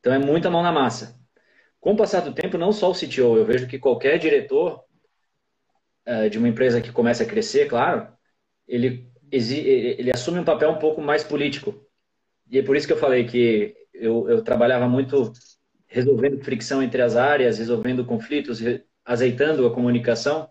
Então, 0.00 0.12
é 0.12 0.18
muita 0.18 0.50
mão 0.50 0.60
na 0.60 0.72
massa. 0.72 1.16
Com 1.78 1.92
o 1.92 1.96
passar 1.96 2.20
do 2.22 2.34
tempo, 2.34 2.58
não 2.58 2.72
só 2.72 2.90
o 2.90 2.94
CTO, 2.94 3.36
eu 3.36 3.44
vejo 3.44 3.68
que 3.68 3.78
qualquer 3.78 4.18
diretor 4.18 4.82
uh, 6.08 6.28
de 6.28 6.36
uma 6.36 6.48
empresa 6.48 6.80
que 6.80 6.90
começa 6.90 7.22
a 7.22 7.26
crescer, 7.26 7.68
claro, 7.68 8.08
ele, 8.66 9.08
ele 9.30 10.10
assume 10.10 10.40
um 10.40 10.44
papel 10.44 10.70
um 10.70 10.80
pouco 10.80 11.00
mais 11.00 11.22
político. 11.22 11.80
E 12.50 12.58
é 12.58 12.62
por 12.62 12.76
isso 12.76 12.88
que 12.88 12.92
eu 12.92 12.98
falei 12.98 13.24
que 13.24 13.72
eu, 13.94 14.28
eu 14.28 14.42
trabalhava 14.42 14.88
muito 14.88 15.32
resolvendo 15.86 16.42
fricção 16.42 16.82
entre 16.82 17.02
as 17.02 17.14
áreas, 17.14 17.58
resolvendo 17.58 18.04
conflitos, 18.04 18.60
azeitando 19.08 19.66
a 19.66 19.72
comunicação, 19.72 20.50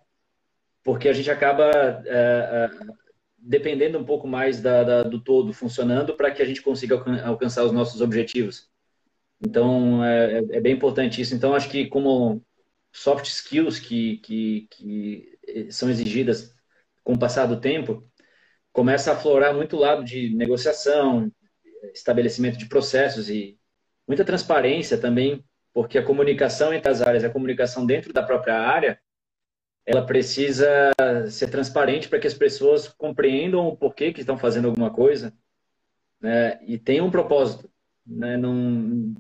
porque 0.84 1.08
a 1.08 1.14
gente 1.14 1.30
acaba 1.30 1.70
uh, 1.70 2.90
uh, 2.90 2.98
dependendo 3.38 4.00
um 4.00 4.04
pouco 4.04 4.28
mais 4.28 4.60
da, 4.60 4.84
da, 4.84 5.04
do 5.04 5.22
todo 5.22 5.54
funcionando 5.54 6.16
para 6.16 6.32
que 6.32 6.42
a 6.42 6.46
gente 6.46 6.64
consiga 6.64 6.96
alcançar 7.24 7.64
os 7.64 7.72
nossos 7.72 8.02
objetivos. 8.02 8.68
Então, 9.40 10.04
é, 10.04 10.40
é, 10.40 10.60
bem 10.60 10.74
importante 10.74 11.22
isso. 11.22 11.36
Então, 11.36 11.54
acho 11.54 11.70
que 11.70 11.86
como 11.86 12.44
soft 12.92 13.28
skills 13.28 13.78
que, 13.78 14.18
que, 14.18 14.68
que 14.72 15.70
são 15.70 15.88
exigidas 15.92 16.56
com 17.04 17.14
o 17.14 17.20
passar 17.20 17.46
do 17.46 17.62
tempo, 17.62 18.10
começa 18.74 19.12
a 19.12 19.14
aflorar 19.14 19.54
muito 19.54 19.78
o 19.78 19.80
lado 19.80 20.04
de 20.04 20.36
negociação, 20.36 21.32
estabelecimento 21.94 22.58
de 22.58 22.66
processos 22.66 23.30
e 23.30 23.60
muita 24.08 24.26
transparência 24.26 24.98
também, 24.98 25.46
porque 25.78 26.00
a 26.00 26.04
comunicação 26.04 26.74
entre 26.74 26.90
as 26.90 27.04
áreas, 27.04 27.24
a 27.24 27.30
comunicação 27.30 27.86
dentro 27.86 28.12
da 28.12 28.24
própria 28.24 28.60
área, 28.60 29.00
ela 29.86 30.04
precisa 30.04 30.92
ser 31.30 31.52
transparente 31.52 32.10
para 32.10 32.18
que 32.18 32.26
as 32.26 32.34
pessoas 32.34 32.88
compreendam 32.88 33.68
o 33.68 33.78
porquê 33.78 34.12
que 34.12 34.22
estão 34.22 34.40
fazendo 34.40 34.70
alguma 34.70 34.90
coisa 34.90 35.32
né, 36.20 36.58
e 36.66 36.80
tenham 36.80 37.06
um 37.06 37.12
propósito. 37.12 37.70
Né? 38.04 38.40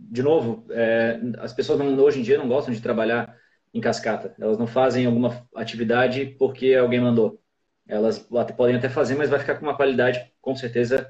De 0.10 0.24
novo, 0.24 0.66
é, 0.72 1.20
as 1.38 1.54
pessoas 1.54 1.78
não, 1.78 1.96
hoje 2.00 2.22
em 2.22 2.24
dia 2.24 2.40
não 2.40 2.48
gostam 2.48 2.74
de 2.74 2.82
trabalhar 2.82 3.38
em 3.72 3.80
cascata. 3.80 4.34
Elas 4.40 4.58
não 4.58 4.66
fazem 4.66 5.06
alguma 5.06 5.48
atividade 5.54 6.26
porque 6.40 6.74
alguém 6.74 7.00
mandou. 7.00 7.40
Elas 7.88 8.18
podem 8.18 8.76
até 8.76 8.90
fazer, 8.90 9.14
mas 9.14 9.30
vai 9.30 9.38
ficar 9.38 9.58
com 9.60 9.66
uma 9.68 9.78
qualidade, 9.78 10.34
com 10.42 10.56
certeza, 10.56 11.08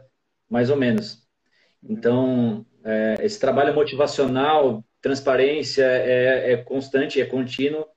mais 0.50 0.70
ou 0.70 0.76
menos. 0.76 1.26
Então, 1.82 2.66
é, 2.84 3.16
esse 3.22 3.40
trabalho 3.40 3.74
motivacional, 3.74 4.84
transparência, 5.08 5.86
é, 5.86 6.52
é, 6.52 6.58
constante, 6.58 7.22
é 7.22 7.26
contínuo 7.26 7.88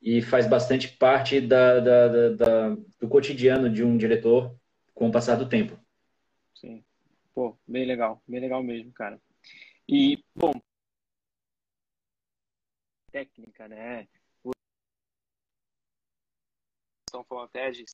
e 0.00 0.22
faz 0.22 0.46
bastante 0.46 0.88
parte 0.88 1.38
da, 1.40 1.78
da, 1.78 2.28
da, 2.30 2.68
do 2.98 3.08
cotidiano 3.08 3.68
de 3.68 3.84
um 3.84 3.98
diretor 3.98 4.58
com 4.94 5.08
o 5.08 5.12
passar 5.12 5.36
do 5.36 5.46
tempo. 5.46 5.78
Sim. 6.54 6.82
Pô, 7.34 7.58
bem 7.66 7.84
legal, 7.84 8.22
bem 8.26 8.40
legal 8.40 8.62
mesmo, 8.62 8.90
cara. 8.92 9.20
E, 9.86 10.24
bom, 10.34 10.52
técnica, 13.12 13.68
né? 13.68 14.08
Estão 17.06 17.22
falando 17.24 17.44
até 17.44 17.70
de... 17.70 17.84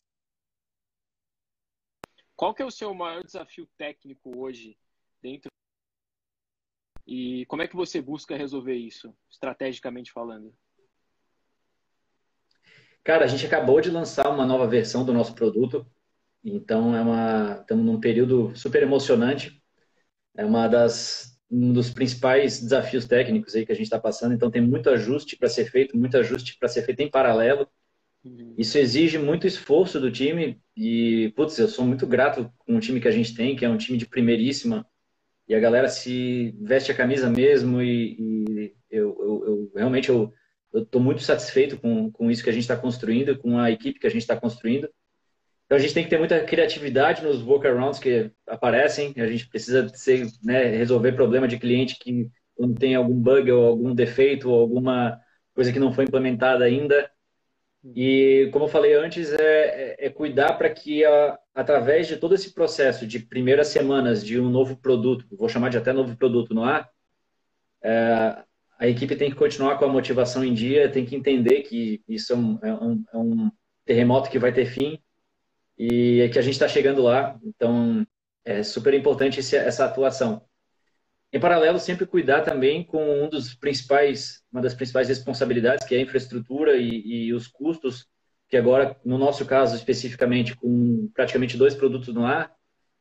Qual 2.37 2.55
que 2.55 2.63
é 2.63 2.65
o 2.65 2.71
seu 2.71 2.95
maior 2.95 3.25
desafio 3.25 3.67
técnico 3.77 4.39
hoje 4.39 4.79
dentro 5.21 5.51
e 7.07 7.45
como 7.47 7.63
é 7.63 7.69
que 7.69 7.77
você 7.77 8.01
busca 8.01 8.37
resolver 8.37 8.75
isso, 8.75 9.15
estrategicamente 9.31 10.13
falando? 10.13 10.55
Cara, 13.03 13.25
a 13.25 13.29
gente 13.29 13.47
acabou 13.47 13.81
de 13.81 13.91
lançar 13.91 14.29
uma 14.31 14.47
nova 14.47 14.67
versão 14.67 15.05
do 15.05 15.13
nosso 15.13 15.35
produto 15.35 15.87
então, 16.45 16.97
é 16.97 17.01
uma, 17.01 17.59
estamos 17.61 17.85
num 17.85 18.01
período 18.01 18.55
super 18.57 18.83
emocionante. 18.83 19.63
É 20.37 20.45
uma 20.45 20.69
das, 20.69 21.39
um 21.51 21.73
dos 21.73 21.91
principais 21.91 22.61
desafios 22.61 23.05
técnicos 23.05 23.55
aí 23.55 23.67
que 23.67 23.73
a 23.73 23.75
gente 23.75 23.85
está 23.85 23.99
passando. 23.99 24.35
Então, 24.35 24.51
tem 24.51 24.63
muito 24.63 24.89
ajuste 24.89 25.37
para 25.37 25.49
ser 25.49 25.71
feito, 25.71 25.97
muito 25.97 26.17
ajuste 26.17 26.57
para 26.59 26.69
ser 26.69 26.83
feito 26.83 27.01
em 27.01 27.11
paralelo. 27.11 27.69
Uhum. 28.25 28.55
Isso 28.57 28.79
exige 28.79 29.19
muito 29.19 29.47
esforço 29.47 30.01
do 30.01 30.11
time 30.11 30.61
e, 30.77 31.33
putz, 31.37 31.59
eu 31.59 31.69
sou 31.69 31.87
muito 31.87 32.07
grato 32.07 32.51
com 32.59 32.77
o 32.77 32.81
time 32.81 33.01
que 33.01 33.09
a 33.09 33.13
gente 33.13 33.35
tem, 33.35 33.57
que 33.57 33.65
é 33.65 33.69
um 33.69 33.79
time 33.79 33.99
de 33.99 34.07
primeiríssima. 34.07 34.87
E 35.51 35.55
a 35.57 35.59
galera 35.59 35.89
se 35.89 36.55
veste 36.61 36.93
a 36.93 36.95
camisa 36.95 37.29
mesmo 37.29 37.83
e, 37.83 38.13
e 38.17 38.75
eu, 38.89 39.17
eu, 39.19 39.45
eu, 39.45 39.73
realmente 39.75 40.09
eu 40.09 40.33
estou 40.73 41.01
muito 41.01 41.25
satisfeito 41.25 41.77
com, 41.77 42.09
com 42.13 42.31
isso 42.31 42.45
que 42.45 42.51
a 42.51 42.53
gente 42.53 42.63
está 42.63 42.77
construindo, 42.77 43.37
com 43.37 43.59
a 43.59 43.69
equipe 43.69 43.99
que 43.99 44.07
a 44.07 44.11
gente 44.11 44.23
está 44.23 44.37
construindo. 44.37 44.89
Então 45.67 45.77
a 45.77 45.81
gente 45.81 45.93
tem 45.93 46.05
que 46.05 46.11
ter 46.11 46.21
muita 46.21 46.41
criatividade 46.45 47.25
nos 47.25 47.43
workarounds 47.43 47.99
que 47.99 48.31
aparecem. 48.47 49.13
A 49.17 49.27
gente 49.27 49.49
precisa 49.49 49.89
ser, 49.89 50.29
né, 50.41 50.67
resolver 50.67 51.11
problema 51.15 51.49
de 51.49 51.59
cliente 51.59 51.99
que 51.99 52.31
quando 52.55 52.79
tem 52.79 52.95
algum 52.95 53.21
bug 53.21 53.51
ou 53.51 53.67
algum 53.67 53.93
defeito 53.93 54.49
ou 54.49 54.61
alguma 54.61 55.21
coisa 55.53 55.73
que 55.73 55.81
não 55.81 55.93
foi 55.93 56.05
implementada 56.05 56.65
ainda. 56.65 57.11
E 57.83 58.51
como 58.53 58.67
eu 58.67 58.69
falei 58.69 58.95
antes, 58.95 59.33
é, 59.33 59.97
é, 59.99 60.07
é 60.07 60.11
cuidar 60.11 60.55
para 60.55 60.69
que 60.69 61.05
a, 61.05 61.39
através 61.55 62.07
de 62.07 62.17
todo 62.17 62.35
esse 62.35 62.53
processo 62.53 63.07
de 63.07 63.19
primeiras 63.19 63.69
semanas 63.69 64.25
de 64.25 64.39
um 64.39 64.51
novo 64.51 64.77
produto, 64.77 65.27
vou 65.33 65.49
chamar 65.49 65.71
de 65.71 65.79
até 65.79 65.93
novo 65.93 66.17
produto 66.17 66.55
no 66.55 66.63
ar, 66.63 66.91
é, 67.83 68.45
a 68.79 68.89
equipe 68.89 69.17
tem 69.17 69.31
que 69.31 69.37
continuar 69.37 69.79
com 69.79 69.85
a 69.85 69.89
motivação 69.89 70.45
em 70.45 70.53
dia, 70.53 70.91
tem 70.91 71.07
que 71.07 71.17
entender 71.17 71.63
que 71.63 72.03
isso 72.07 72.33
é 72.33 72.37
um, 72.37 72.59
é 72.63 72.73
um, 72.73 73.05
é 73.13 73.17
um 73.17 73.51
terremoto 73.85 74.31
que 74.31 74.39
vai 74.39 74.53
ter 74.53 74.67
fim 74.67 74.99
e 75.79 76.21
é 76.21 76.29
que 76.29 76.39
a 76.39 76.43
gente 76.43 76.55
está 76.55 76.69
chegando 76.69 77.03
lá, 77.03 77.39
então 77.43 78.07
é 78.45 78.63
super 78.63 78.93
importante 78.93 79.41
essa 79.41 79.85
atuação. 79.87 80.43
Em 81.33 81.39
paralelo, 81.39 81.79
sempre 81.79 82.07
cuidar 82.07 82.43
também 82.43 82.83
com 82.83 83.25
um 83.25 83.29
dos 83.29 83.55
principais, 83.55 84.43
uma 84.53 84.61
das 84.61 84.75
principais 84.75 85.09
responsabilidades, 85.09 85.87
que 85.87 85.95
é 85.95 85.99
a 85.99 86.03
infraestrutura 86.03 86.77
e, 86.77 87.29
e 87.29 87.33
os 87.33 87.47
custos, 87.47 88.09
que 88.49 88.57
agora, 88.57 88.97
no 89.05 89.17
nosso 89.17 89.47
caso 89.47 89.77
especificamente, 89.77 90.57
com 90.57 91.09
praticamente 91.15 91.57
dois 91.57 91.75
produtos 91.75 92.13
no 92.13 92.27
ar, 92.27 92.53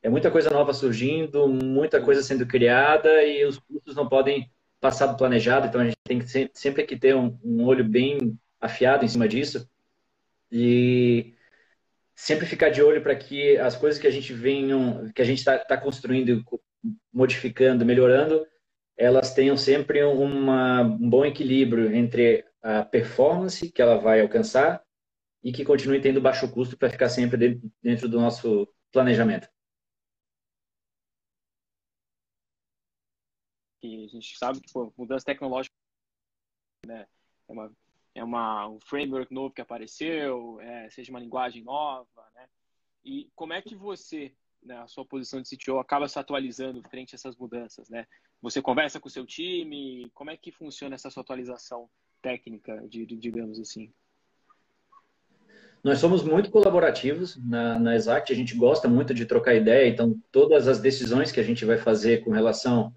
é 0.01 0.09
muita 0.09 0.29
coisa 0.29 0.49
nova 0.49 0.73
surgindo, 0.73 1.47
muita 1.47 1.99
coisa 1.99 2.21
sendo 2.21 2.45
criada 2.45 3.23
e 3.23 3.43
os 3.45 3.57
custos 3.57 3.95
não 3.95 4.07
podem 4.07 4.49
passar 4.79 5.07
do 5.07 5.17
planejado, 5.17 5.67
então 5.67 5.81
a 5.81 5.85
gente 5.85 5.97
tem 6.03 6.19
que 6.19 6.29
sempre, 6.29 6.51
sempre 6.53 6.83
que 6.83 6.97
ter 6.97 7.15
um, 7.15 7.37
um 7.43 7.65
olho 7.65 7.83
bem 7.83 8.37
afiado 8.61 9.03
em 9.03 9.07
cima 9.07 9.27
disso. 9.27 9.67
E 10.51 11.33
sempre 12.15 12.45
ficar 12.45 12.69
de 12.69 12.81
olho 12.81 13.01
para 13.01 13.15
que 13.15 13.57
as 13.57 13.75
coisas 13.75 13.99
que 13.99 14.07
a 14.07 14.11
gente 14.11 14.33
vem, 14.33 14.69
que 15.13 15.21
a 15.21 15.25
gente 15.25 15.39
está 15.39 15.57
tá 15.57 15.77
construindo, 15.77 16.43
modificando, 17.11 17.85
melhorando, 17.85 18.45
elas 18.97 19.33
tenham 19.33 19.55
sempre 19.55 20.03
uma, 20.03 20.81
um 20.81 21.09
bom 21.09 21.25
equilíbrio 21.25 21.93
entre 21.95 22.45
a 22.61 22.83
performance 22.83 23.71
que 23.71 23.81
ela 23.81 23.97
vai 23.97 24.21
alcançar 24.21 24.83
e 25.43 25.51
que 25.51 25.63
continue 25.63 26.01
tendo 26.01 26.21
baixo 26.21 26.51
custo 26.51 26.77
para 26.77 26.89
ficar 26.89 27.09
sempre 27.09 27.37
dentro, 27.37 27.71
dentro 27.81 28.09
do 28.09 28.19
nosso 28.19 28.67
planejamento. 28.91 29.47
E 33.81 34.03
a 34.03 34.07
gente 34.07 34.37
sabe 34.37 34.59
que 34.59 34.71
pô, 34.73 34.93
mudança 34.97 35.25
tecnológica 35.25 35.73
né, 36.85 37.07
é, 37.47 37.51
uma, 37.51 37.71
é 38.15 38.23
uma, 38.23 38.67
um 38.67 38.79
framework 38.81 39.33
novo 39.33 39.53
que 39.53 39.61
apareceu, 39.61 40.59
é, 40.59 40.89
seja 40.89 41.11
uma 41.11 41.19
linguagem 41.19 41.63
nova, 41.63 42.29
né? 42.33 42.49
E 43.03 43.31
como 43.33 43.53
é 43.53 43.61
que 43.61 43.75
você, 43.75 44.35
né, 44.63 44.77
a 44.77 44.87
sua 44.87 45.05
posição 45.05 45.41
de 45.41 45.49
CTO, 45.49 45.79
acaba 45.79 46.07
se 46.07 46.19
atualizando 46.19 46.81
frente 46.89 47.13
a 47.13 47.17
essas 47.17 47.35
mudanças, 47.35 47.89
né? 47.89 48.05
Você 48.41 48.61
conversa 48.61 48.99
com 48.99 49.07
o 49.07 49.11
seu 49.11 49.25
time? 49.25 50.09
Como 50.13 50.29
é 50.29 50.37
que 50.37 50.51
funciona 50.51 50.95
essa 50.95 51.09
sua 51.09 51.21
atualização 51.21 51.89
técnica, 52.21 52.81
de, 52.87 53.05
de 53.05 53.17
digamos 53.17 53.59
assim? 53.59 53.91
Nós 55.83 55.99
somos 55.99 56.23
muito 56.23 56.51
colaborativos 56.51 57.37
na, 57.37 57.79
na 57.79 57.95
Exact, 57.95 58.31
a 58.31 58.35
gente 58.35 58.55
gosta 58.55 58.87
muito 58.87 59.13
de 59.13 59.25
trocar 59.25 59.55
ideia, 59.55 59.87
então 59.87 60.21
todas 60.31 60.67
as 60.67 60.79
decisões 60.79 61.31
que 61.31 61.39
a 61.39 61.43
gente 61.43 61.63
vai 61.63 61.77
fazer 61.77 62.23
com 62.23 62.31
relação 62.31 62.93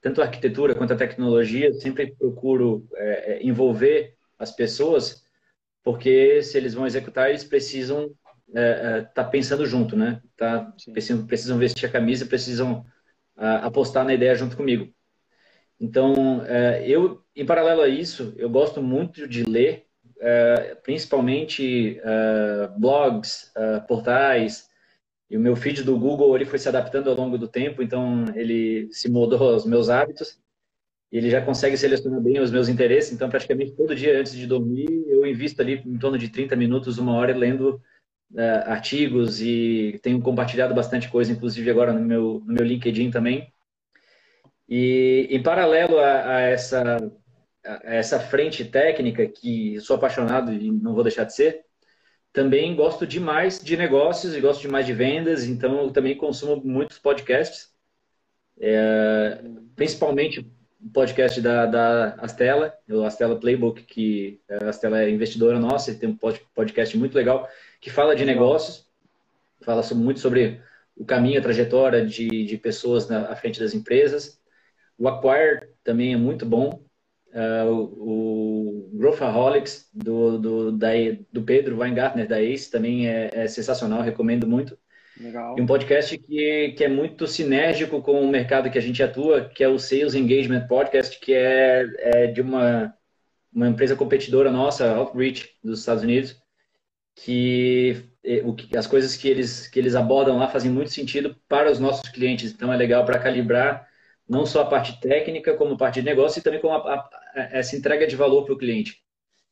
tanto 0.00 0.20
a 0.20 0.24
arquitetura 0.24 0.74
quanto 0.74 0.92
a 0.92 0.96
tecnologia, 0.96 1.72
sempre 1.74 2.14
procuro 2.14 2.86
é, 2.94 3.32
é 3.32 3.42
envolver 3.46 4.14
as 4.38 4.50
pessoas, 4.52 5.24
porque 5.82 6.42
se 6.42 6.56
eles 6.56 6.74
vão 6.74 6.86
executar, 6.86 7.30
eles 7.30 7.44
precisam 7.44 8.10
é, 8.54 8.60
é, 8.60 9.00
tá 9.02 9.24
pensando 9.24 9.66
junto, 9.66 9.96
né? 9.96 10.20
Tá, 10.36 10.72
precisam, 10.92 11.26
precisam 11.26 11.58
vestir 11.58 11.86
a 11.86 11.92
camisa, 11.92 12.26
precisam 12.26 12.84
apostar 13.36 14.04
na 14.04 14.12
ideia 14.12 14.34
junto 14.34 14.56
comigo. 14.56 14.92
Então, 15.80 16.44
é, 16.44 16.82
eu, 16.88 17.22
em 17.36 17.46
paralelo 17.46 17.82
a 17.82 17.88
isso, 17.88 18.34
eu 18.36 18.50
gosto 18.50 18.82
muito 18.82 19.28
de 19.28 19.44
ler, 19.44 19.84
é, 20.20 20.74
principalmente 20.82 22.00
é, 22.02 22.68
blogs, 22.76 23.52
portais, 23.86 24.68
e 25.30 25.36
o 25.36 25.40
meu 25.40 25.54
feed 25.54 25.84
do 25.84 25.98
Google 25.98 26.34
ele 26.34 26.46
foi 26.46 26.58
se 26.58 26.68
adaptando 26.68 27.10
ao 27.10 27.16
longo 27.16 27.36
do 27.36 27.46
tempo, 27.46 27.82
então 27.82 28.24
ele 28.34 28.88
se 28.92 29.10
moldou 29.10 29.52
aos 29.52 29.66
meus 29.66 29.90
hábitos. 29.90 30.38
E 31.12 31.16
ele 31.16 31.30
já 31.30 31.40
consegue 31.40 31.76
selecionar 31.76 32.20
bem 32.20 32.40
os 32.40 32.50
meus 32.50 32.68
interesses, 32.68 33.12
então 33.12 33.30
praticamente 33.30 33.72
todo 33.72 33.94
dia 33.94 34.18
antes 34.18 34.32
de 34.32 34.46
dormir 34.46 34.86
eu 35.06 35.24
invisto 35.26 35.60
ali 35.62 35.82
em 35.84 35.98
torno 35.98 36.18
de 36.18 36.28
30 36.28 36.54
minutos, 36.56 36.98
uma 36.98 37.14
hora 37.14 37.36
lendo 37.36 37.80
artigos 38.66 39.40
e 39.40 39.98
tenho 40.02 40.20
compartilhado 40.20 40.74
bastante 40.74 41.08
coisa, 41.08 41.32
inclusive 41.32 41.70
agora 41.70 41.92
no 41.92 42.00
meu, 42.00 42.42
no 42.44 42.52
meu 42.52 42.64
LinkedIn 42.64 43.10
também. 43.10 43.52
E 44.68 45.26
em 45.30 45.42
paralelo 45.42 45.98
a, 45.98 46.36
a 46.36 46.40
essa, 46.40 47.12
a 47.64 47.94
essa 47.94 48.20
frente 48.20 48.64
técnica, 48.64 49.26
que 49.26 49.80
sou 49.80 49.96
apaixonado 49.96 50.52
e 50.52 50.70
não 50.70 50.94
vou 50.94 51.02
deixar 51.02 51.24
de 51.24 51.34
ser, 51.34 51.64
também 52.32 52.76
gosto 52.76 53.06
demais 53.06 53.58
de 53.58 53.76
negócios 53.76 54.34
e 54.34 54.40
gosto 54.40 54.60
demais 54.60 54.84
de 54.86 54.92
vendas, 54.92 55.44
então 55.44 55.82
eu 55.82 55.90
também 55.90 56.16
consumo 56.16 56.62
muitos 56.62 56.98
podcasts, 56.98 57.70
é, 58.60 59.40
principalmente 59.74 60.40
o 60.40 60.90
podcast 60.92 61.40
da, 61.40 61.66
da 61.66 62.14
Astela, 62.18 62.76
o 62.88 63.02
Astela 63.04 63.40
Playbook, 63.40 63.82
que 63.82 64.40
a 64.48 64.68
Astela 64.68 65.02
é 65.02 65.10
investidora 65.10 65.58
nossa, 65.58 65.94
tem 65.94 66.10
um 66.10 66.18
podcast 66.54 66.96
muito 66.96 67.14
legal 67.14 67.48
que 67.80 67.90
fala 67.90 68.16
de 68.16 68.24
negócios, 68.24 68.86
fala 69.62 69.82
muito 69.94 70.20
sobre 70.20 70.60
o 70.96 71.04
caminho, 71.04 71.38
a 71.38 71.42
trajetória 71.42 72.04
de, 72.04 72.28
de 72.28 72.58
pessoas 72.58 73.08
na, 73.08 73.30
à 73.30 73.36
frente 73.36 73.60
das 73.60 73.74
empresas. 73.74 74.40
O 74.98 75.08
Acquire 75.08 75.68
também 75.84 76.12
é 76.12 76.16
muito 76.16 76.44
bom. 76.44 76.84
Uh, 77.28 77.70
o, 77.70 78.88
o 78.88 78.90
Growthaholics, 78.94 79.88
do, 79.92 80.38
do, 80.38 80.72
da, 80.72 80.88
do 81.30 81.42
Pedro 81.42 81.78
Weingartner, 81.78 82.26
da 82.26 82.40
ACE, 82.42 82.70
também 82.70 83.08
é, 83.08 83.30
é 83.32 83.46
sensacional, 83.46 84.02
recomendo 84.02 84.46
muito. 84.46 84.76
Legal. 85.20 85.56
E 85.58 85.60
um 85.60 85.66
podcast 85.66 86.16
que, 86.16 86.74
que 86.76 86.84
é 86.84 86.88
muito 86.88 87.26
sinérgico 87.26 88.00
com 88.02 88.20
o 88.20 88.28
mercado 88.28 88.70
que 88.70 88.78
a 88.78 88.82
gente 88.82 89.02
atua, 89.02 89.48
que 89.48 89.62
é 89.62 89.68
o 89.68 89.78
Sales 89.78 90.14
Engagement 90.14 90.66
Podcast, 90.66 91.18
que 91.20 91.34
é, 91.34 91.86
é 91.98 92.26
de 92.28 92.40
uma, 92.40 92.94
uma 93.52 93.68
empresa 93.68 93.96
competidora 93.96 94.50
nossa, 94.50 94.94
Outreach, 94.94 95.56
dos 95.62 95.80
Estados 95.80 96.02
Unidos, 96.02 96.40
que 97.24 98.08
as 98.76 98.86
coisas 98.86 99.16
que 99.16 99.28
eles, 99.28 99.66
que 99.66 99.78
eles 99.78 99.94
abordam 99.94 100.38
lá 100.38 100.48
fazem 100.48 100.70
muito 100.70 100.90
sentido 100.90 101.34
para 101.48 101.70
os 101.70 101.78
nossos 101.78 102.08
clientes. 102.10 102.52
Então, 102.52 102.72
é 102.72 102.76
legal 102.76 103.04
para 103.04 103.18
calibrar 103.18 103.88
não 104.28 104.44
só 104.44 104.62
a 104.62 104.66
parte 104.66 105.00
técnica, 105.00 105.56
como 105.56 105.74
a 105.74 105.76
parte 105.76 106.00
de 106.00 106.06
negócio 106.06 106.38
e 106.38 106.42
também 106.42 106.60
como 106.60 106.74
a, 106.74 106.94
a, 106.94 107.10
essa 107.52 107.76
entrega 107.76 108.06
de 108.06 108.14
valor 108.14 108.44
para 108.44 108.54
o 108.54 108.58
cliente. 108.58 109.02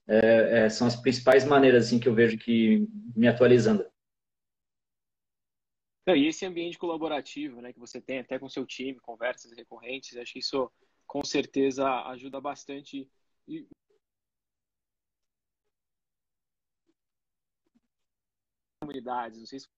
É, 0.06 0.64
é, 0.64 0.68
são 0.68 0.86
as 0.86 0.94
principais 0.94 1.44
maneiras 1.44 1.86
assim, 1.86 1.98
que 1.98 2.08
eu 2.08 2.14
vejo 2.14 2.38
que 2.38 2.86
me 3.16 3.26
atualizando. 3.26 3.84
e 6.08 6.26
esse 6.26 6.46
ambiente 6.46 6.78
colaborativo 6.78 7.60
né, 7.60 7.72
que 7.72 7.80
você 7.80 8.00
tem 8.00 8.20
até 8.20 8.38
com 8.38 8.48
seu 8.48 8.64
time, 8.64 9.00
conversas 9.00 9.50
recorrentes, 9.50 10.16
acho 10.16 10.34
que 10.34 10.38
isso 10.38 10.70
com 11.06 11.24
certeza 11.24 11.84
ajuda 12.06 12.40
bastante. 12.40 13.08
E 13.48 13.66
comunidades? 18.96 19.38
Não 19.38 19.46
sei 19.46 19.60
se 19.60 19.68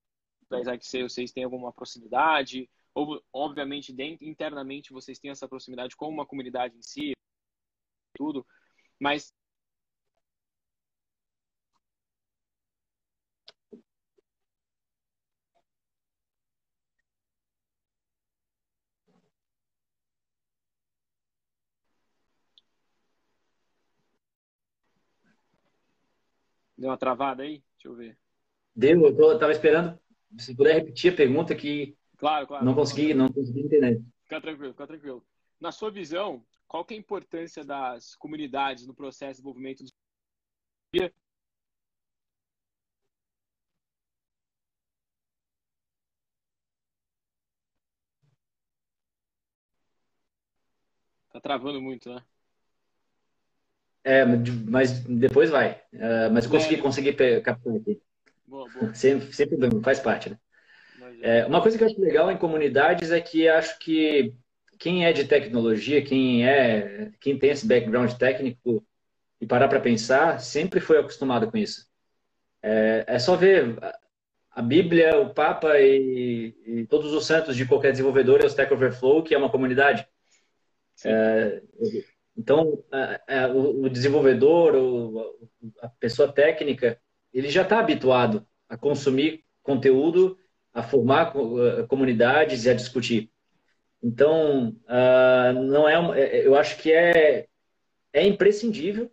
apesar 0.50 0.78
que 0.78 1.02
vocês 1.02 1.32
têm 1.32 1.44
alguma 1.44 1.72
proximidade, 1.72 2.68
ou 2.94 3.22
obviamente 3.32 3.92
dentro, 3.92 4.24
internamente 4.26 4.92
vocês 4.92 5.18
têm 5.18 5.30
essa 5.30 5.48
proximidade 5.48 5.96
com 5.96 6.08
uma 6.08 6.26
comunidade 6.26 6.76
em 6.76 6.82
si, 6.82 7.12
tudo, 8.16 8.46
mas 8.98 9.32
Deu 26.76 26.90
uma 26.90 26.96
travada 26.96 27.42
aí? 27.42 27.62
Deixa 27.74 27.88
eu 27.88 27.94
ver. 27.96 28.16
Deu, 28.78 29.04
eu 29.08 29.32
estava 29.32 29.50
esperando, 29.50 29.98
se 30.38 30.54
puder 30.54 30.74
repetir 30.74 31.12
a 31.12 31.16
pergunta 31.16 31.52
que 31.52 31.96
claro, 32.16 32.46
claro, 32.46 32.64
não 32.64 32.76
consegui, 32.76 33.12
não 33.12 33.26
consegui 33.26 33.62
entender. 33.62 34.00
Fica 34.22 34.40
tranquilo, 34.40 34.72
fica 34.72 34.86
tranquilo. 34.86 35.26
Na 35.60 35.72
sua 35.72 35.90
visão, 35.90 36.44
qual 36.68 36.84
que 36.84 36.94
é 36.94 36.96
a 36.96 37.00
importância 37.00 37.64
das 37.64 38.14
comunidades 38.14 38.86
no 38.86 38.94
processo 38.94 39.30
de 39.30 39.36
desenvolvimento 39.38 39.82
do 39.82 39.90
Tá 51.32 51.40
travando 51.40 51.82
muito, 51.82 52.14
né? 52.14 52.22
É, 54.04 54.24
mas 54.24 55.00
depois 55.00 55.50
vai. 55.50 55.82
Uh, 55.92 56.30
mas 56.32 56.44
eu 56.44 56.50
consegui, 56.52 56.74
é, 56.76 56.78
consegui 56.80 57.12
captar 57.42 57.74
aqui. 57.74 58.00
Boa, 58.48 58.66
boa. 58.70 58.92
Sempre, 58.96 59.32
sempre 59.32 59.58
faz 59.82 60.00
parte, 60.00 60.30
né? 60.30 60.38
É, 61.20 61.44
uma 61.46 61.60
coisa 61.60 61.76
que 61.76 61.84
eu 61.84 61.88
acho 61.88 62.00
legal 62.00 62.30
em 62.30 62.36
comunidades 62.36 63.10
é 63.10 63.20
que 63.20 63.48
acho 63.48 63.78
que 63.78 64.34
quem 64.78 65.04
é 65.04 65.12
de 65.12 65.24
tecnologia, 65.24 66.02
quem 66.02 66.46
é, 66.48 67.10
quem 67.20 67.38
tem 67.38 67.50
esse 67.50 67.66
background 67.66 68.12
técnico 68.12 68.84
e 69.40 69.46
parar 69.46 69.68
para 69.68 69.80
pensar, 69.80 70.40
sempre 70.40 70.80
foi 70.80 70.98
acostumado 70.98 71.50
com 71.50 71.56
isso. 71.56 71.86
É, 72.62 73.04
é 73.06 73.18
só 73.18 73.36
ver 73.36 73.76
a 74.50 74.62
Bíblia, 74.62 75.20
o 75.20 75.32
Papa 75.34 75.78
e, 75.78 76.54
e, 76.66 76.86
todos 76.86 77.12
os 77.12 77.26
santos 77.26 77.56
de 77.56 77.66
qualquer 77.66 77.92
desenvolvedor 77.92 78.40
é 78.40 78.44
o 78.44 78.48
Stack 78.48 78.72
Overflow, 78.72 79.22
que 79.22 79.34
é 79.34 79.38
uma 79.38 79.50
comunidade. 79.50 80.06
É, 81.04 81.62
então, 82.36 82.82
o, 83.54 83.84
o 83.84 83.90
desenvolvedor, 83.90 84.74
o, 84.74 85.48
a 85.80 85.88
pessoa 85.88 86.32
técnica, 86.32 87.00
ele 87.38 87.48
já 87.50 87.62
está 87.62 87.78
habituado 87.78 88.46
a 88.68 88.76
consumir 88.76 89.44
conteúdo, 89.62 90.36
a 90.72 90.82
formar 90.82 91.36
uh, 91.36 91.86
comunidades 91.86 92.64
e 92.64 92.70
a 92.70 92.74
discutir. 92.74 93.30
Então, 94.02 94.76
uh, 94.88 95.52
não 95.52 95.88
é, 95.88 96.20
é, 96.20 96.46
eu 96.46 96.56
acho 96.56 96.78
que 96.78 96.92
é, 96.92 97.46
é 98.12 98.26
imprescindível, 98.26 99.10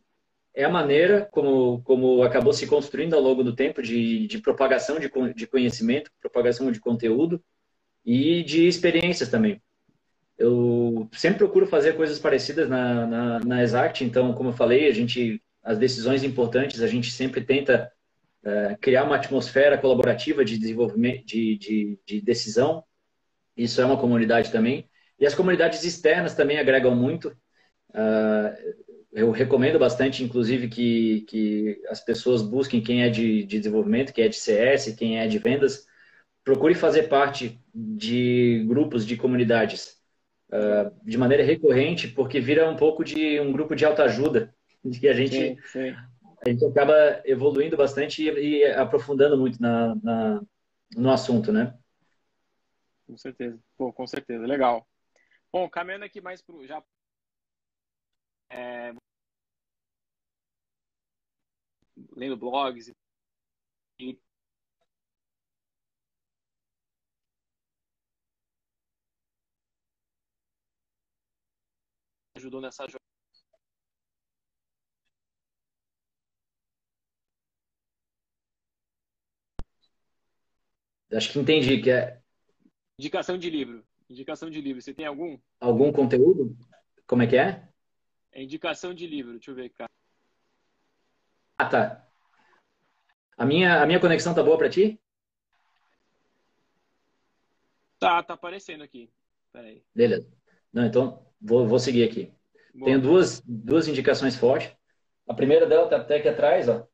é 0.54 0.64
a 0.64 0.70
maneira 0.70 1.28
como, 1.32 1.82
como 1.84 2.24
acabou 2.24 2.54
se 2.54 2.66
construindo 2.66 3.14
ao 3.14 3.22
longo 3.22 3.44
do 3.44 3.56
tempo 3.56 3.82
de, 3.82 4.28
de 4.28 4.40
propagação 4.40 5.00
de, 5.00 5.12
de 5.34 5.48
conhecimento, 5.48 6.12
propagação 6.22 6.72
de 6.72 6.80
conteúdo 6.80 7.44
e 8.06 8.42
de 8.44 8.68
experiências 8.68 9.30
também. 9.30 9.62
Eu 10.38 11.08
sempre 11.14 11.40
procuro 11.40 11.68
fazer 11.68 11.94
coisas 11.96 12.20
parecidas 12.20 12.70
na, 12.70 13.06
na, 13.06 13.40
na 13.40 13.64
Exact, 13.64 14.04
então, 14.04 14.34
como 14.34 14.50
eu 14.50 14.54
falei, 14.54 14.88
a 14.88 14.94
gente, 14.94 15.42
as 15.64 15.78
decisões 15.78 16.24
importantes, 16.24 16.82
a 16.82 16.88
gente 16.88 17.12
sempre 17.12 17.42
tenta 17.42 17.92
uh, 18.46 18.78
criar 18.80 19.04
uma 19.04 19.16
atmosfera 19.16 19.78
colaborativa 19.78 20.46
de 20.46 20.58
desenvolvimento, 20.58 21.26
de, 21.26 21.58
de, 21.58 22.00
de 22.06 22.22
decisão. 22.22 22.84
Isso 23.58 23.82
é 23.82 23.86
uma 23.86 23.98
comunidade 23.98 24.52
também. 24.52 24.90
E 25.20 25.26
as 25.26 25.34
comunidades 25.34 25.84
externas 25.84 26.36
também 26.36 26.60
agregam 26.60 26.96
muito. 26.96 27.30
Uh, 27.90 28.86
eu 29.12 29.32
recomendo 29.32 29.80
bastante, 29.80 30.24
inclusive, 30.24 30.68
que, 30.68 31.22
que 31.22 31.82
as 31.88 32.04
pessoas 32.04 32.42
busquem 32.42 32.82
quem 32.82 33.04
é 33.04 33.10
de, 33.10 33.46
de 33.46 33.58
desenvolvimento, 33.60 34.14
quem 34.14 34.26
é 34.26 34.28
de 34.28 34.36
CS, 34.36 34.94
quem 34.94 35.20
é 35.20 35.28
de 35.28 35.40
vendas. 35.40 35.88
Procure 36.44 36.76
fazer 36.76 37.04
parte 37.04 37.60
de 37.74 38.64
grupos, 38.68 39.06
de 39.06 39.16
comunidades, 39.16 39.98
uh, 40.52 40.92
de 41.04 41.18
maneira 41.18 41.44
recorrente, 41.44 42.10
porque 42.10 42.42
vira 42.42 42.70
um 42.70 42.76
pouco 42.76 43.06
de 43.06 43.40
um 43.40 43.54
grupo 43.54 43.74
de 43.74 43.86
autoajuda, 43.86 44.54
que 45.00 45.08
a 45.08 45.14
gente, 45.14 45.36
sim, 45.36 45.58
sim. 45.72 45.96
A 46.46 46.50
gente 46.52 46.64
acaba 46.64 46.94
evoluindo 47.26 47.76
bastante 47.76 48.22
e, 48.22 48.60
e 48.60 48.66
aprofundando 48.66 49.36
muito 49.36 49.60
na, 49.60 49.96
na, 49.96 50.42
no 50.96 51.12
assunto, 51.12 51.52
né? 51.52 51.76
Com 53.08 53.18
certeza. 53.18 53.60
Pô, 53.76 53.92
com 53.92 54.06
certeza. 54.06 54.46
Legal. 54.46 54.88
Bom, 55.52 55.68
caminhando 55.68 56.06
aqui 56.06 56.22
mais 56.22 56.44
para 56.44 56.68
já 56.68 56.84
é, 58.52 58.94
lendo 62.16 62.38
blogs 62.38 62.92
e 64.00 64.20
ajudou 72.36 72.62
nessa 72.62 72.84
jornada. 72.84 73.05
Acho 81.12 81.32
que 81.32 81.40
entendi 81.40 81.82
que 81.82 81.92
é 81.92 82.20
indicação 83.00 83.38
de 83.38 83.50
livro. 83.50 83.86
Indicação 84.10 84.50
de 84.50 84.62
livro. 84.62 84.82
Você 84.82 84.94
tem 84.94 85.06
algum? 85.06 85.38
Algum 85.60 85.92
conteúdo? 85.92 86.56
Como 87.08 87.24
é 87.24 87.28
que 87.28 87.38
é? 87.38 87.68
É 88.32 88.44
indicação 88.44 88.94
de 88.94 89.08
livro. 89.08 89.34
Deixa 89.34 89.52
eu 89.52 89.56
ver, 89.56 89.70
cara. 89.70 89.90
Ah, 91.58 91.70
tá. 91.70 92.08
A 93.38 93.46
minha, 93.46 93.82
a 93.82 93.86
minha 93.86 94.00
conexão 94.00 94.34
tá 94.34 94.44
boa 94.44 94.58
para 94.58 94.70
ti? 94.70 95.00
Tá, 98.00 98.22
tá 98.24 98.34
aparecendo 98.34 98.84
aqui. 98.84 99.10
Peraí. 99.52 99.84
Beleza. 99.94 100.30
Não, 100.72 100.86
então 100.86 101.26
vou, 101.40 101.68
vou 101.68 101.80
seguir 101.80 102.04
aqui. 102.04 102.34
Boa. 102.74 102.86
Tenho 102.86 103.02
duas, 103.02 103.42
duas 103.42 103.88
indicações 103.88 104.36
fortes. 104.36 104.76
A 105.28 105.34
primeira 105.34 105.66
dela 105.66 105.90
tá 105.90 105.98
até 105.98 106.18
aqui 106.18 106.28
atrás, 106.28 106.68
ó. 106.68 106.88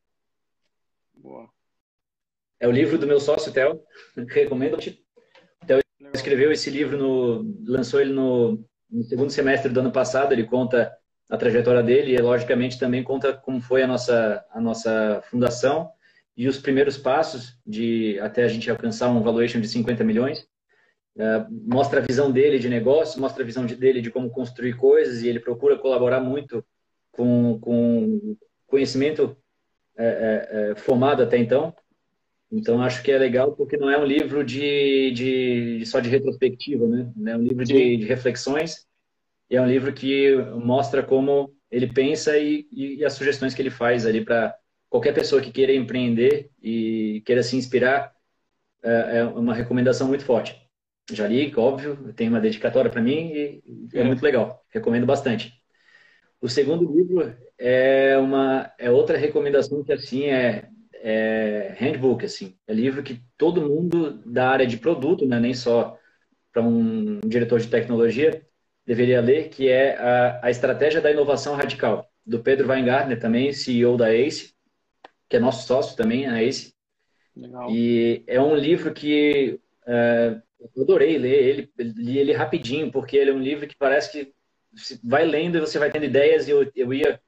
Boa. 1.13 1.51
É 2.61 2.67
o 2.67 2.71
livro 2.71 2.97
do 2.99 3.07
meu 3.07 3.19
sócio, 3.19 3.51
Theo. 3.51 3.81
Recomendo-te. 4.29 5.03
Theo 5.65 5.81
escreveu 6.13 6.51
esse 6.51 6.69
livro, 6.69 6.95
no, 6.95 7.55
lançou 7.65 7.99
ele 7.99 8.13
no, 8.13 8.63
no 8.87 9.03
segundo 9.03 9.31
semestre 9.31 9.71
do 9.71 9.79
ano 9.79 9.91
passado. 9.91 10.31
Ele 10.31 10.43
conta 10.43 10.95
a 11.27 11.37
trajetória 11.37 11.81
dele 11.81 12.13
e, 12.13 12.21
logicamente, 12.21 12.77
também 12.77 13.03
conta 13.03 13.33
como 13.33 13.59
foi 13.59 13.81
a 13.81 13.87
nossa, 13.87 14.45
a 14.51 14.61
nossa 14.61 15.23
fundação 15.31 15.89
e 16.37 16.47
os 16.47 16.59
primeiros 16.59 16.97
passos 16.97 17.59
de 17.65 18.19
até 18.19 18.43
a 18.43 18.47
gente 18.47 18.69
alcançar 18.69 19.09
um 19.09 19.23
valuation 19.23 19.59
de 19.59 19.67
50 19.67 20.03
milhões. 20.03 20.45
Uh, 21.15 21.45
mostra 21.67 21.99
a 21.99 22.05
visão 22.05 22.31
dele 22.31 22.59
de 22.59 22.69
negócio, 22.69 23.19
mostra 23.19 23.43
a 23.43 23.45
visão 23.45 23.65
de, 23.65 23.75
dele 23.75 24.01
de 24.01 24.11
como 24.11 24.29
construir 24.29 24.75
coisas 24.77 25.23
e 25.23 25.27
ele 25.27 25.39
procura 25.39 25.77
colaborar 25.77 26.21
muito 26.21 26.63
com, 27.11 27.59
com 27.59 28.37
conhecimento 28.67 29.35
é, 29.97 30.05
é, 30.05 30.71
é, 30.71 30.75
formado 30.75 31.21
até 31.23 31.37
então. 31.37 31.75
Então, 32.51 32.81
acho 32.81 33.01
que 33.01 33.11
é 33.11 33.17
legal 33.17 33.55
porque 33.55 33.77
não 33.77 33.89
é 33.89 33.97
um 33.97 34.05
livro 34.05 34.43
de, 34.43 35.11
de 35.11 35.85
só 35.85 35.99
de 36.01 36.09
retrospectiva, 36.09 36.85
né? 36.85 37.11
É 37.27 37.37
um 37.37 37.41
livro 37.41 37.63
de, 37.63 37.97
de 37.97 38.05
reflexões 38.05 38.85
e 39.49 39.55
é 39.55 39.61
um 39.61 39.67
livro 39.67 39.93
que 39.93 40.35
mostra 40.63 41.01
como 41.01 41.55
ele 41.71 41.87
pensa 41.87 42.37
e, 42.37 42.67
e 42.71 43.05
as 43.05 43.13
sugestões 43.13 43.53
que 43.53 43.61
ele 43.61 43.69
faz 43.69 44.05
ali 44.05 44.23
para 44.23 44.53
qualquer 44.89 45.13
pessoa 45.13 45.41
que 45.41 45.51
queira 45.51 45.73
empreender 45.73 46.51
e 46.61 47.23
queira 47.25 47.41
se 47.41 47.55
inspirar. 47.55 48.13
É, 48.83 49.19
é 49.19 49.23
uma 49.23 49.53
recomendação 49.53 50.07
muito 50.07 50.25
forte. 50.25 50.59
Já 51.11 51.27
li, 51.27 51.53
óbvio, 51.55 52.13
tem 52.13 52.27
uma 52.27 52.41
dedicatória 52.41 52.91
para 52.91 53.01
mim 53.01 53.31
e 53.33 53.63
é, 53.93 54.01
é 54.01 54.03
muito 54.03 54.21
legal. 54.23 54.65
Recomendo 54.69 55.05
bastante. 55.05 55.53
O 56.41 56.49
segundo 56.49 56.91
livro 56.91 57.35
é 57.57 58.17
uma 58.17 58.73
é 58.77 58.89
outra 58.91 59.17
recomendação 59.17 59.83
que 59.83 59.93
assim 59.93 60.25
é, 60.25 60.67
é 61.03 61.75
handbook 61.77 62.25
assim, 62.25 62.55
é 62.67 62.73
livro 62.73 63.03
que 63.03 63.21
todo 63.37 63.67
mundo 63.67 64.21
da 64.25 64.49
área 64.49 64.67
de 64.67 64.77
produto, 64.77 65.25
né, 65.25 65.39
nem 65.39 65.53
só 65.53 65.97
para 66.53 66.61
um 66.61 67.19
diretor 67.25 67.59
de 67.59 67.67
tecnologia, 67.67 68.45
deveria 68.85 69.21
ler, 69.21 69.49
que 69.49 69.69
é 69.69 69.97
a, 69.97 70.39
a 70.43 70.51
Estratégia 70.51 71.01
da 71.01 71.11
Inovação 71.11 71.55
Radical, 71.55 72.09
do 72.25 72.39
Pedro 72.39 72.69
Weingartner, 72.69 73.19
também 73.19 73.53
CEO 73.53 73.97
da 73.97 74.13
ACE, 74.13 74.53
que 75.29 75.37
é 75.37 75.39
nosso 75.39 75.65
sócio 75.65 75.95
também, 75.95 76.27
a 76.27 76.41
ACE. 76.41 76.73
Legal. 77.35 77.71
E 77.71 78.23
é 78.27 78.39
um 78.41 78.55
livro 78.55 78.93
que 78.93 79.59
uh, 79.87 80.41
eu 80.75 80.83
adorei 80.83 81.17
ler 81.17 81.43
ele, 81.43 81.71
li 81.77 82.19
ele 82.19 82.33
rapidinho, 82.33 82.91
porque 82.91 83.17
ele 83.17 83.31
é 83.31 83.33
um 83.33 83.39
livro 83.39 83.67
que 83.67 83.75
parece 83.77 84.11
que 84.11 84.33
vai 85.03 85.25
lendo 85.25 85.57
e 85.57 85.61
você 85.61 85.79
vai 85.79 85.89
tendo 85.89 86.05
ideias, 86.05 86.47
e 86.47 86.51
eu, 86.51 86.69
eu 86.75 86.93
ia 86.93 87.19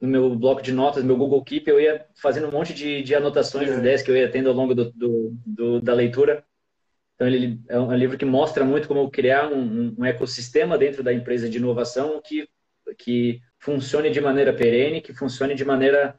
no 0.00 0.08
meu 0.08 0.36
bloco 0.36 0.62
de 0.62 0.72
notas, 0.72 1.02
no 1.02 1.08
meu 1.08 1.16
Google 1.16 1.42
Keep, 1.42 1.68
eu 1.68 1.80
ia 1.80 2.06
fazendo 2.16 2.48
um 2.48 2.52
monte 2.52 2.72
de, 2.72 3.02
de 3.02 3.14
anotações, 3.14 3.68
é. 3.68 3.78
ideias 3.78 4.02
que 4.02 4.10
eu 4.10 4.16
ia 4.16 4.30
tendo 4.30 4.48
ao 4.48 4.54
longo 4.54 4.74
do, 4.74 4.92
do, 4.92 5.36
do 5.44 5.80
da 5.80 5.92
leitura. 5.92 6.44
Então, 7.14 7.26
ele 7.26 7.60
é 7.68 7.78
um 7.78 7.92
livro 7.96 8.16
que 8.16 8.24
mostra 8.24 8.64
muito 8.64 8.86
como 8.86 9.10
criar 9.10 9.48
um, 9.52 9.94
um 9.98 10.04
ecossistema 10.04 10.78
dentro 10.78 11.02
da 11.02 11.12
empresa 11.12 11.48
de 11.48 11.58
inovação 11.58 12.22
que, 12.24 12.48
que 12.96 13.40
funcione 13.58 14.08
de 14.08 14.20
maneira 14.20 14.52
perene, 14.52 15.00
que 15.00 15.12
funcione 15.12 15.56
de 15.56 15.64
maneira 15.64 16.16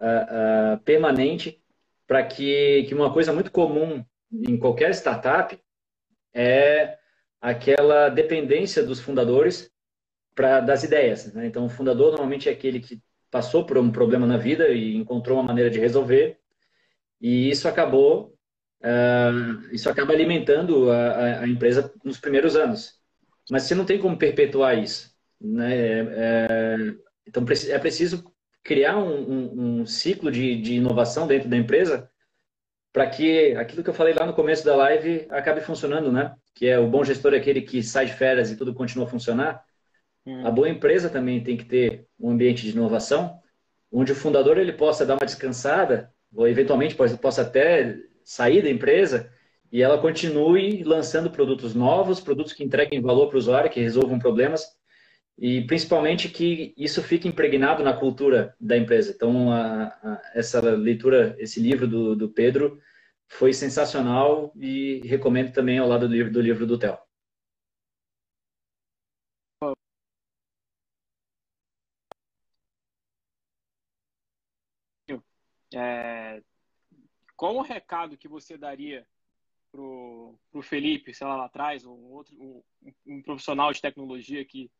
uh, 0.00 0.74
uh, 0.74 0.80
permanente, 0.80 1.62
para 2.08 2.24
que, 2.24 2.84
que 2.88 2.94
uma 2.94 3.12
coisa 3.12 3.32
muito 3.32 3.52
comum 3.52 4.04
em 4.32 4.58
qualquer 4.58 4.90
startup 4.90 5.56
é 6.34 6.98
aquela 7.40 8.08
dependência 8.08 8.82
dos 8.82 8.98
fundadores 8.98 9.70
para 10.34 10.60
das 10.60 10.82
ideias. 10.82 11.32
Né? 11.32 11.46
Então, 11.46 11.66
o 11.66 11.70
fundador 11.70 12.10
normalmente 12.10 12.48
é 12.48 12.52
aquele 12.52 12.80
que 12.80 13.00
passou 13.32 13.64
por 13.66 13.78
um 13.78 13.90
problema 13.90 14.26
na 14.26 14.36
vida 14.36 14.68
e 14.68 14.94
encontrou 14.94 15.38
uma 15.38 15.48
maneira 15.48 15.70
de 15.70 15.80
resolver, 15.80 16.38
e 17.20 17.50
isso 17.50 17.66
acabou 17.66 18.36
uh, 18.82 19.74
isso 19.74 19.88
acaba 19.88 20.12
alimentando 20.12 20.90
a, 20.90 21.40
a, 21.40 21.48
empresa 21.48 21.92
nos 22.04 22.20
primeiros 22.20 22.54
anos. 22.54 23.00
Mas 23.50 23.64
você 23.64 23.74
não 23.74 23.84
tem 23.84 23.98
como 23.98 24.18
perpetuar 24.18 24.78
isso. 24.78 25.10
Né? 25.40 25.74
É, 25.74 26.76
então, 27.26 27.44
é 27.68 27.78
preciso 27.78 28.24
criar 28.62 28.96
um, 28.98 29.14
um, 29.14 29.80
um 29.80 29.86
ciclo 29.86 30.30
de, 30.30 30.60
de 30.60 30.74
inovação 30.74 31.26
dentro 31.26 31.48
da 31.48 31.56
empresa 31.56 32.08
para 32.92 33.08
que 33.08 33.54
aquilo 33.56 33.82
que 33.82 33.90
eu 33.90 33.94
falei 33.94 34.14
lá 34.14 34.26
no 34.26 34.34
começo 34.34 34.64
da 34.64 34.76
live 34.76 35.26
acabe 35.30 35.62
funcionando, 35.62 36.12
né? 36.12 36.34
Que 36.54 36.68
é 36.68 36.78
o 36.78 36.86
bom 36.86 37.02
gestor 37.02 37.32
é 37.32 37.38
aquele 37.38 37.62
que 37.62 37.82
sai 37.82 38.06
de 38.06 38.12
férias 38.12 38.50
e 38.50 38.56
tudo 38.56 38.74
continua 38.74 39.06
a 39.06 39.08
funcionar. 39.10 39.64
A 40.44 40.50
boa 40.50 40.68
empresa 40.68 41.10
também 41.10 41.42
tem 41.42 41.56
que 41.56 41.64
ter 41.64 42.06
um 42.18 42.30
ambiente 42.30 42.62
de 42.62 42.70
inovação, 42.70 43.40
onde 43.90 44.12
o 44.12 44.16
fundador 44.16 44.56
ele 44.58 44.72
possa 44.72 45.04
dar 45.04 45.14
uma 45.14 45.26
descansada, 45.26 46.12
ou 46.34 46.46
eventualmente 46.48 46.94
possa 46.94 47.42
até 47.42 47.96
sair 48.24 48.62
da 48.62 48.70
empresa 48.70 49.30
e 49.70 49.82
ela 49.82 49.98
continue 49.98 50.84
lançando 50.84 51.30
produtos 51.30 51.74
novos, 51.74 52.20
produtos 52.20 52.52
que 52.52 52.62
entreguem 52.62 53.00
valor 53.00 53.28
para 53.28 53.36
o 53.36 53.38
usuário, 53.38 53.70
que 53.70 53.80
resolvam 53.80 54.18
problemas 54.18 54.66
e 55.38 55.62
principalmente 55.62 56.28
que 56.28 56.74
isso 56.76 57.02
fique 57.02 57.26
impregnado 57.26 57.82
na 57.82 57.92
cultura 57.92 58.54
da 58.60 58.76
empresa. 58.76 59.12
Então, 59.14 59.50
a, 59.50 59.84
a, 59.86 60.22
essa 60.34 60.60
leitura, 60.60 61.34
esse 61.38 61.60
livro 61.60 61.86
do, 61.86 62.14
do, 62.14 62.28
Pedro 62.28 62.78
foi 63.28 63.52
sensacional 63.52 64.52
e 64.60 65.00
recomendo 65.04 65.52
também 65.52 65.78
ao 65.78 65.88
lado 65.88 66.06
do 66.06 66.14
livro 66.14 66.32
do, 66.32 66.40
livro 66.40 66.66
do 66.66 66.78
Theo. 66.78 66.98
É, 75.74 76.42
qual 77.36 77.56
o 77.56 77.62
recado 77.62 78.16
que 78.16 78.28
você 78.28 78.56
daria 78.56 79.06
pro, 79.70 80.38
pro 80.50 80.62
Felipe, 80.62 81.14
sei 81.14 81.26
lá, 81.26 81.36
lá 81.36 81.46
atrás, 81.46 81.84
um 81.84 82.12
outro 82.12 82.34
um, 82.40 82.62
um 83.06 83.22
profissional 83.22 83.72
de 83.72 83.80
tecnologia 83.80 84.44
que 84.44 84.70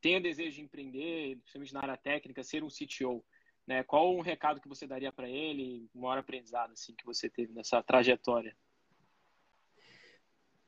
tenha 0.00 0.20
desejo 0.20 0.56
de 0.56 0.62
empreender, 0.62 1.36
principalmente 1.38 1.74
na 1.74 1.82
área 1.82 1.96
técnica, 1.96 2.42
ser 2.42 2.64
um 2.64 2.68
CTO? 2.68 3.24
Né? 3.66 3.82
Qual 3.84 4.16
o 4.16 4.22
recado 4.22 4.60
que 4.60 4.68
você 4.68 4.86
daria 4.86 5.12
para 5.12 5.28
ele, 5.28 5.88
o 5.94 6.00
maior 6.00 6.18
aprendizado 6.18 6.72
assim, 6.72 6.94
que 6.94 7.04
você 7.04 7.28
teve 7.28 7.52
nessa 7.52 7.82
trajetória? 7.82 8.56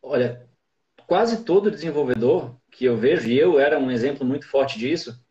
Olha, 0.01 0.49
quase 1.07 1.45
todo 1.45 1.71
desenvolvedor 1.71 2.61
que 2.71 2.85
eu 2.85 2.97
vejo, 2.97 3.29
e 3.29 3.39
eu 3.39 3.59
era 3.59 3.79
um 3.79 3.91
exemplo 3.91 4.25
muito 4.25 4.49
forte 4.49 4.79
disso, 4.79 5.25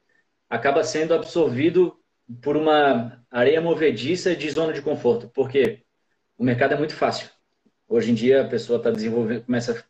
acaba 0.50 0.84
sendo 0.84 1.14
absorvido 1.14 2.01
por 2.42 2.56
uma 2.56 3.24
areia 3.30 3.62
movediça 3.62 4.36
de 4.36 4.50
zona 4.50 4.74
de 4.74 4.82
conforto, 4.82 5.30
porque 5.34 5.84
o 6.38 6.44
mercado 6.44 6.74
é 6.74 6.78
muito 6.78 6.96
fácil. 6.96 7.30
Hoje 7.88 8.12
em 8.12 8.16
dia 8.16 8.42
a 8.42 8.48
pessoa 8.48 8.78
está 8.78 8.92
desenvolvendo, 8.92 9.46
começa 9.46 9.84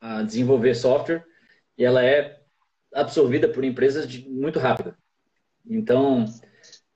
a 0.00 0.22
desenvolver 0.22 0.74
software 0.74 1.24
e 1.78 1.84
ela 1.84 2.04
é 2.04 2.40
absorvida 2.92 3.48
por 3.48 3.64
empresas 3.64 4.06
de, 4.08 4.28
muito 4.28 4.58
rápido. 4.58 4.96
Então, 5.66 6.26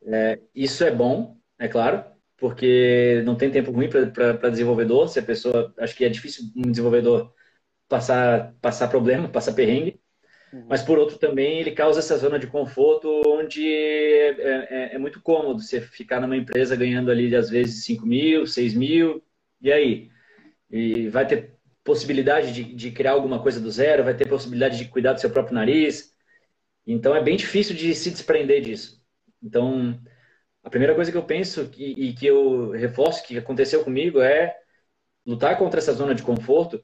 é, 0.02 0.40
isso 0.54 0.84
é 0.84 0.90
bom, 0.90 1.38
é 1.58 1.68
claro, 1.68 2.04
porque 2.36 3.22
não 3.24 3.36
tem 3.36 3.50
tempo 3.50 3.70
ruim 3.72 3.88
para 3.88 4.50
desenvolvedor. 4.50 5.08
Se 5.08 5.18
a 5.18 5.22
pessoa, 5.22 5.74
acho 5.78 5.96
que 5.96 6.04
é 6.04 6.08
difícil 6.08 6.44
um 6.56 6.70
desenvolvedor 6.70 7.32
passar 7.88 8.54
passar 8.60 8.88
problema, 8.88 9.28
passar 9.28 9.54
perrengue. 9.54 9.97
Uhum. 10.52 10.66
Mas 10.68 10.82
por 10.82 10.98
outro 10.98 11.18
também 11.18 11.60
ele 11.60 11.72
causa 11.72 11.98
essa 11.98 12.16
zona 12.16 12.38
de 12.38 12.46
conforto 12.46 13.08
onde 13.26 13.66
é, 13.66 14.28
é, 14.28 14.94
é, 14.94 14.98
muito 14.98 15.20
cômodo 15.20 15.60
você 15.60 15.80
ficar 15.80 16.20
numa 16.20 16.36
empresa 16.36 16.76
ganhando 16.76 17.10
ali 17.10 17.34
às 17.34 17.50
vezes 17.50 17.84
5 17.84 18.06
mil, 18.06 18.46
6 18.46 18.74
mil, 18.74 19.22
e 19.60 19.72
aí? 19.72 20.10
E 20.70 21.08
vai 21.08 21.26
ter 21.26 21.58
possibilidade 21.84 22.52
de, 22.52 22.64
de 22.74 22.90
criar 22.90 23.12
alguma 23.12 23.42
coisa 23.42 23.60
do 23.60 23.70
zero, 23.70 24.04
vai 24.04 24.14
ter 24.14 24.28
possibilidade 24.28 24.76
de 24.78 24.86
cuidar 24.86 25.14
do 25.14 25.20
seu 25.20 25.30
próprio 25.30 25.54
nariz. 25.54 26.14
Então 26.86 27.14
é 27.14 27.22
bem 27.22 27.36
difícil 27.36 27.74
de 27.74 27.94
se 27.94 28.10
desprender 28.10 28.62
disso. 28.62 29.02
Então, 29.42 29.98
a 30.62 30.70
primeira 30.70 30.94
coisa 30.94 31.10
que 31.10 31.16
eu 31.16 31.24
penso 31.24 31.70
e, 31.76 32.08
e 32.08 32.12
que 32.14 32.26
eu 32.26 32.70
reforço 32.72 33.24
que 33.26 33.38
aconteceu 33.38 33.84
comigo 33.84 34.20
é 34.20 34.56
lutar 35.24 35.56
contra 35.58 35.78
essa 35.78 35.92
zona 35.92 36.14
de 36.14 36.22
conforto 36.22 36.82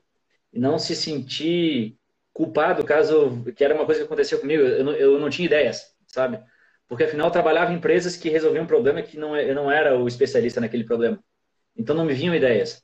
e 0.53 0.59
não 0.59 0.79
se 0.79 0.95
sentir 0.95 1.99
culpado 2.35 2.85
caso 2.85 3.43
que 3.57 3.65
era 3.65 3.75
uma 3.75 3.87
coisa 3.87 4.01
que 4.01 4.07
aconteceu 4.07 4.39
comigo 4.39 4.63
eu 4.63 4.85
não, 4.85 4.93
eu 4.93 5.19
não 5.19 5.31
tinha 5.31 5.47
ideias 5.47 5.95
sabe? 6.15 6.41
Porque 6.89 7.05
afinal 7.05 7.27
eu 7.27 7.33
trabalhava 7.33 7.73
em 7.73 7.77
empresas 7.77 8.17
que 8.17 8.29
resolviam 8.29 8.65
um 8.65 8.69
problema 8.69 9.03
que 9.03 9.19
não 9.19 9.37
eu 9.37 9.55
não 9.55 9.71
era 9.71 9.99
o 9.99 10.07
especialista 10.07 10.61
naquele 10.61 10.85
problema. 10.85 11.23
Então 11.77 11.97
não 11.97 12.05
me 12.05 12.15
vinham 12.15 12.35
ideias. 12.35 12.83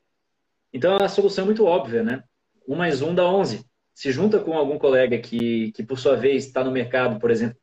Então 0.72 0.96
a 0.96 1.08
solução 1.08 1.44
é 1.44 1.46
muito 1.46 1.64
óbvia 1.64 2.02
né? 2.02 2.24
Um 2.66 2.76
mais 2.76 3.02
um 3.02 3.14
dá 3.14 3.24
onze. 3.24 3.64
Se 3.94 4.10
junta 4.10 4.40
com 4.40 4.54
algum 4.56 4.78
colega 4.78 5.18
que 5.18 5.72
que 5.72 5.82
por 5.82 5.98
sua 5.98 6.16
vez 6.16 6.46
está 6.46 6.64
no 6.64 6.72
mercado 6.72 7.20
por 7.20 7.30
exemplo 7.30 7.56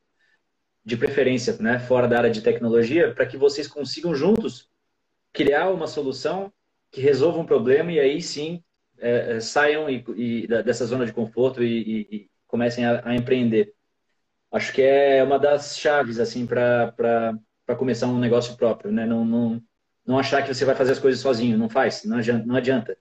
de 0.86 0.95
preferência 0.95 1.58
né 1.60 1.80
fora 1.80 2.08
da 2.08 2.17
área 2.17 2.32
de 2.32 2.41
tecnologia 2.41 3.13
para 3.13 3.26
que 3.26 3.38
vocês 3.38 3.67
consigam 3.67 4.15
juntos 4.15 4.69
criar 5.34 5.69
uma 5.69 5.88
solução 5.88 6.52
que 6.91 7.02
resolva 7.02 7.39
um 7.39 7.45
problema 7.45 7.91
e 7.91 8.00
aí 8.00 8.21
sim 8.21 8.63
é, 9.00 9.38
é, 9.38 9.40
saiam 9.40 9.90
e, 9.90 10.04
e, 10.16 10.48
dessa 10.48 10.86
zona 10.86 11.06
de 11.06 11.14
conforto 11.14 11.64
e, 11.64 12.08
e 12.12 12.30
comecem 12.48 12.86
a, 12.86 13.02
a, 13.08 13.16
empreender. 13.16 13.74
Acho 14.52 14.74
que 14.74 14.82
é 14.82 15.24
uma 15.24 15.38
das 15.38 15.78
chaves 15.78 16.20
assim 16.20 16.46
para 16.46 16.94
começar 17.78 18.08
um 18.08 18.20
negócio 18.20 18.56
próprio, 18.56 18.92
né? 18.92 19.06
Não, 19.06 19.26
não, 19.26 19.62
não 20.06 20.18
achar 20.18 20.42
que 20.42 20.54
você 20.54 20.66
vai 20.66 20.76
fazer 20.76 20.94
as 20.94 21.00
coisas 21.00 21.22
sozinho, 21.22 21.58
não 21.58 21.70
faz, 21.70 22.04
não 22.06 22.18
adianta. 22.18 22.46
Não 22.46 22.56
adianta. 22.56 22.98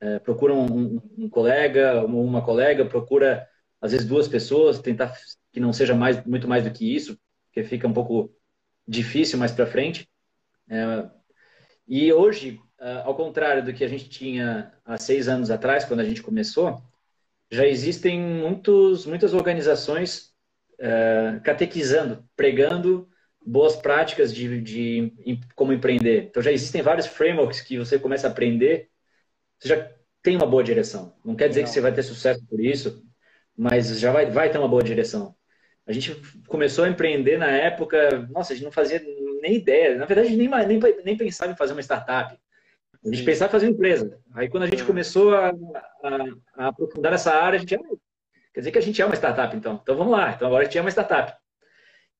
É, 0.00 0.18
procura 0.18 0.52
um, 0.52 0.96
um, 0.96 1.02
um 1.18 1.28
colega, 1.28 2.04
uma 2.04 2.42
colega, 2.42 2.84
procura 2.84 3.48
às 3.80 3.92
vezes 3.92 4.06
duas 4.06 4.28
pessoas, 4.28 4.78
tentar 4.78 5.14
que 5.52 5.60
não 5.60 5.72
seja 5.72 5.94
mais 5.94 6.22
muito 6.24 6.48
mais 6.48 6.64
do 6.64 6.70
que 6.70 6.94
isso, 6.94 7.18
porque 7.46 7.62
fica 7.64 7.88
um 7.88 7.92
pouco 7.92 8.30
difícil 8.86 9.38
mais 9.38 9.52
para 9.52 9.66
frente. 9.66 10.08
É, 10.68 11.08
e 11.88 12.12
hoje 12.12 12.60
uh, 12.80 13.02
ao 13.04 13.14
contrário 13.14 13.64
do 13.64 13.72
que 13.72 13.84
a 13.84 13.88
gente 13.88 14.08
tinha 14.08 14.72
há 14.84 14.96
seis 14.98 15.28
anos 15.28 15.50
atrás, 15.50 15.84
quando 15.84 16.00
a 16.00 16.04
gente 16.04 16.22
começou, 16.22 16.82
já 17.50 17.66
existem 17.66 18.20
muitos, 18.20 19.06
muitas 19.06 19.34
organizações 19.34 20.32
uh, 20.80 21.40
catequizando, 21.42 22.24
pregando 22.36 23.08
boas 23.44 23.76
práticas 23.76 24.34
de, 24.34 24.60
de, 24.60 25.10
de, 25.10 25.40
como 25.54 25.72
empreender. 25.72 26.24
Então 26.30 26.42
já 26.42 26.50
existem 26.50 26.82
vários 26.82 27.06
frameworks 27.06 27.60
que 27.60 27.78
você 27.78 27.98
começa 27.98 28.26
a 28.26 28.30
aprender, 28.30 28.90
você 29.58 29.68
já 29.68 29.90
tem 30.22 30.36
uma 30.36 30.46
boa 30.46 30.64
direção. 30.64 31.14
Não 31.24 31.36
quer 31.36 31.48
dizer 31.48 31.60
Não. 31.60 31.68
que 31.68 31.72
você 31.72 31.80
vai 31.80 31.92
ter 31.92 32.02
sucesso 32.02 32.44
por 32.48 32.60
isso, 32.60 33.04
mas 33.56 34.00
já 34.00 34.10
vai, 34.12 34.26
vai 34.26 34.50
ter 34.50 34.58
uma 34.58 34.68
boa 34.68 34.82
direção. 34.82 35.34
A 35.86 35.92
gente 35.92 36.20
começou 36.48 36.84
a 36.84 36.88
empreender 36.88 37.38
na 37.38 37.48
época, 37.48 38.26
nossa, 38.30 38.52
a 38.52 38.56
gente 38.56 38.64
não 38.64 38.72
fazia 38.72 39.00
nem 39.40 39.54
ideia. 39.54 39.96
Na 39.96 40.04
verdade, 40.04 40.34
nem, 40.34 40.48
nem, 40.48 40.80
nem 41.04 41.16
pensava 41.16 41.52
em 41.52 41.56
fazer 41.56 41.72
uma 41.72 41.80
startup. 41.80 42.36
A 43.06 43.14
gente 43.14 43.24
pensava 43.24 43.50
em 43.50 43.52
fazer 43.52 43.68
empresa. 43.68 44.20
Aí 44.34 44.48
quando 44.48 44.64
a 44.64 44.66
gente 44.66 44.84
começou 44.84 45.32
a, 45.34 45.50
a, 45.50 46.16
a, 46.56 46.68
aprofundar 46.68 47.12
essa 47.12 47.32
área, 47.32 47.56
a 47.56 47.60
gente, 47.60 47.76
ah, 47.76 47.80
quer 48.52 48.60
dizer 48.60 48.72
que 48.72 48.78
a 48.78 48.82
gente 48.82 49.00
é 49.00 49.06
uma 49.06 49.14
startup, 49.14 49.56
então. 49.56 49.78
Então 49.80 49.96
vamos 49.96 50.12
lá. 50.12 50.32
Então 50.32 50.48
agora 50.48 50.62
a 50.62 50.64
gente 50.64 50.76
é 50.76 50.80
uma 50.80 50.90
startup. 50.90 51.32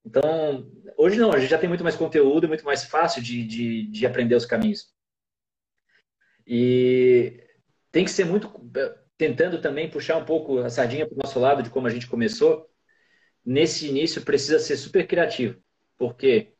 Então, 0.04 0.70
hoje 0.96 1.18
não, 1.18 1.32
a 1.32 1.40
gente 1.40 1.50
já 1.50 1.58
tem 1.58 1.68
muito 1.68 1.82
mais 1.82 1.96
conteúdo, 1.96 2.46
muito 2.46 2.64
mais 2.64 2.84
fácil 2.84 3.20
de, 3.20 3.44
de, 3.44 3.88
de 3.88 4.06
aprender 4.06 4.36
os 4.36 4.46
caminhos. 4.46 4.94
E 6.46 7.42
tem 7.90 8.04
que 8.04 8.10
ser 8.12 8.24
muito, 8.24 8.48
tentando 9.18 9.60
também 9.60 9.90
puxar 9.90 10.16
um 10.16 10.24
pouco 10.24 10.60
a 10.60 10.70
sardinha 10.70 11.04
para 11.04 11.14
o 11.16 11.18
nosso 11.18 11.40
lado 11.40 11.64
de 11.64 11.70
como 11.70 11.88
a 11.88 11.90
gente 11.90 12.06
começou. 12.06 12.70
Nesse 13.44 13.88
início 13.88 14.22
precisa 14.22 14.60
ser 14.60 14.76
super 14.76 15.04
criativo, 15.06 15.60
porque 15.98 16.52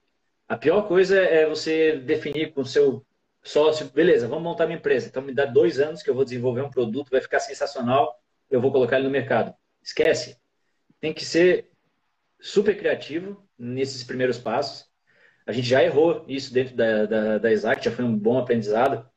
a 0.49 0.57
pior 0.57 0.89
coisa 0.89 1.17
é 1.17 1.47
você 1.47 1.99
definir 1.99 2.53
com 2.53 2.63
o 2.63 2.67
seu 2.67 3.07
sócio, 3.47 3.91
beleza, 3.91 4.29
vamos 4.29 4.45
montar 4.45 4.67
minha 4.67 4.79
empresa. 4.79 5.09
Então 5.09 5.23
me 5.23 5.33
dá 5.33 5.45
dois 5.45 5.79
anos 5.79 6.03
que 6.03 6.11
eu 6.11 6.15
vou 6.15 6.25
desenvolver 6.25 6.63
um 6.63 6.71
produto, 6.71 7.11
vai 7.11 7.21
ficar 7.21 7.41
sensacional, 7.41 8.21
eu 8.51 8.61
vou 8.61 8.73
colocar 8.73 8.97
ele 8.97 9.07
no 9.07 9.11
mercado. 9.11 9.55
Esquece. 9.83 10.37
Tem 11.01 11.13
que 11.13 11.25
ser 11.25 11.71
super 12.41 12.77
criativo 12.77 13.47
nesses 13.59 14.03
primeiros 14.03 14.39
passos. 14.39 14.87
A 15.47 15.53
gente 15.53 15.69
já 15.69 15.83
errou 15.83 16.25
isso 16.27 16.53
dentro 16.53 16.75
da, 16.77 17.07
da, 17.07 17.39
da 17.39 17.53
Isaac, 17.53 17.85
já 17.85 17.91
foi 17.91 18.05
um 18.05 18.19
bom 18.19 18.39
aprendizado. 18.39 19.09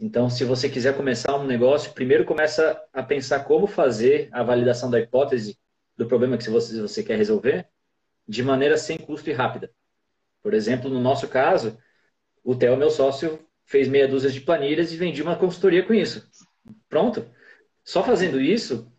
Então, 0.00 0.30
se 0.30 0.44
você 0.44 0.68
quiser 0.68 0.96
começar 0.96 1.36
um 1.36 1.44
negócio, 1.44 1.92
primeiro 1.92 2.24
começa 2.24 2.80
a 2.92 3.02
pensar 3.02 3.44
como 3.44 3.66
fazer 3.66 4.28
a 4.32 4.42
validação 4.42 4.90
da 4.90 5.00
hipótese 5.00 5.58
do 5.96 6.06
problema 6.06 6.38
que 6.38 6.48
você, 6.48 6.80
você 6.80 7.02
quer 7.02 7.16
resolver 7.16 7.68
de 8.26 8.42
maneira 8.42 8.76
sem 8.76 8.96
custo 8.96 9.28
e 9.28 9.32
rápida. 9.32 9.70
Por 10.42 10.54
exemplo, 10.54 10.88
no 10.88 11.00
nosso 11.00 11.28
caso, 11.28 11.76
o 12.44 12.54
Theo, 12.54 12.76
meu 12.76 12.90
sócio, 12.90 13.47
fez 13.68 13.86
meia 13.86 14.08
dúzia 14.08 14.30
de 14.30 14.40
planilhas 14.40 14.90
e 14.92 14.96
vendi 14.96 15.22
uma 15.22 15.36
consultoria 15.36 15.82
com 15.82 15.92
isso. 15.92 16.26
Pronto. 16.88 17.30
Só 17.84 18.02
fazendo 18.02 18.40
isso, 18.40 18.90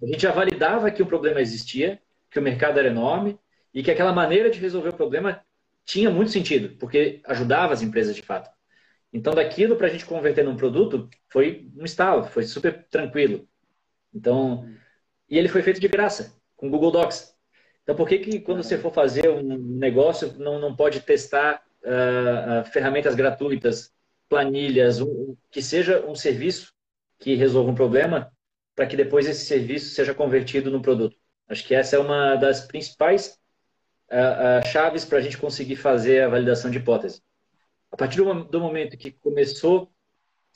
a 0.00 0.06
gente 0.06 0.20
já 0.22 0.30
validava 0.30 0.90
que 0.90 1.02
o 1.02 1.06
problema 1.06 1.40
existia, 1.40 2.00
que 2.30 2.38
o 2.38 2.42
mercado 2.42 2.78
era 2.78 2.88
enorme 2.88 3.38
e 3.72 3.82
que 3.82 3.90
aquela 3.90 4.12
maneira 4.12 4.50
de 4.50 4.60
resolver 4.60 4.90
o 4.90 4.96
problema 4.96 5.42
tinha 5.86 6.10
muito 6.10 6.30
sentido, 6.30 6.76
porque 6.78 7.20
ajudava 7.24 7.72
as 7.72 7.80
empresas 7.80 8.14
de 8.14 8.20
fato. 8.20 8.50
Então, 9.10 9.34
daquilo 9.34 9.74
para 9.74 9.86
a 9.86 9.90
gente 9.90 10.04
converter 10.04 10.44
num 10.44 10.56
produto, 10.56 11.08
foi 11.30 11.70
um 11.74 11.84
estalo, 11.84 12.24
foi 12.24 12.44
super 12.44 12.86
tranquilo. 12.90 13.48
Então, 14.14 14.68
e 15.30 15.38
ele 15.38 15.48
foi 15.48 15.62
feito 15.62 15.80
de 15.80 15.88
graça, 15.88 16.36
com 16.56 16.70
Google 16.70 16.90
Docs. 16.90 17.34
Então, 17.82 17.96
por 17.96 18.06
que, 18.06 18.18
que 18.18 18.40
quando 18.40 18.62
você 18.62 18.76
for 18.76 18.92
fazer 18.92 19.30
um 19.30 19.56
negócio, 19.56 20.34
não, 20.38 20.58
não 20.58 20.76
pode 20.76 21.00
testar 21.00 21.64
uh, 21.82 22.64
ferramentas 22.70 23.14
gratuitas 23.14 23.98
planilhas, 24.30 25.00
um, 25.00 25.36
que 25.50 25.60
seja 25.60 26.06
um 26.06 26.14
serviço 26.14 26.72
que 27.18 27.34
resolva 27.34 27.72
um 27.72 27.74
problema, 27.74 28.32
para 28.74 28.86
que 28.86 28.96
depois 28.96 29.26
esse 29.28 29.44
serviço 29.44 29.92
seja 29.92 30.14
convertido 30.14 30.70
no 30.70 30.80
produto. 30.80 31.16
Acho 31.48 31.66
que 31.66 31.74
essa 31.74 31.96
é 31.96 31.98
uma 31.98 32.36
das 32.36 32.60
principais 32.60 33.38
uh, 34.10 34.64
uh, 34.64 34.66
chaves 34.68 35.04
para 35.04 35.18
a 35.18 35.20
gente 35.20 35.36
conseguir 35.36 35.76
fazer 35.76 36.22
a 36.22 36.28
validação 36.28 36.70
de 36.70 36.78
hipótese. 36.78 37.20
A 37.90 37.96
partir 37.96 38.18
do, 38.18 38.44
do 38.44 38.60
momento 38.60 38.96
que 38.96 39.10
começou 39.10 39.92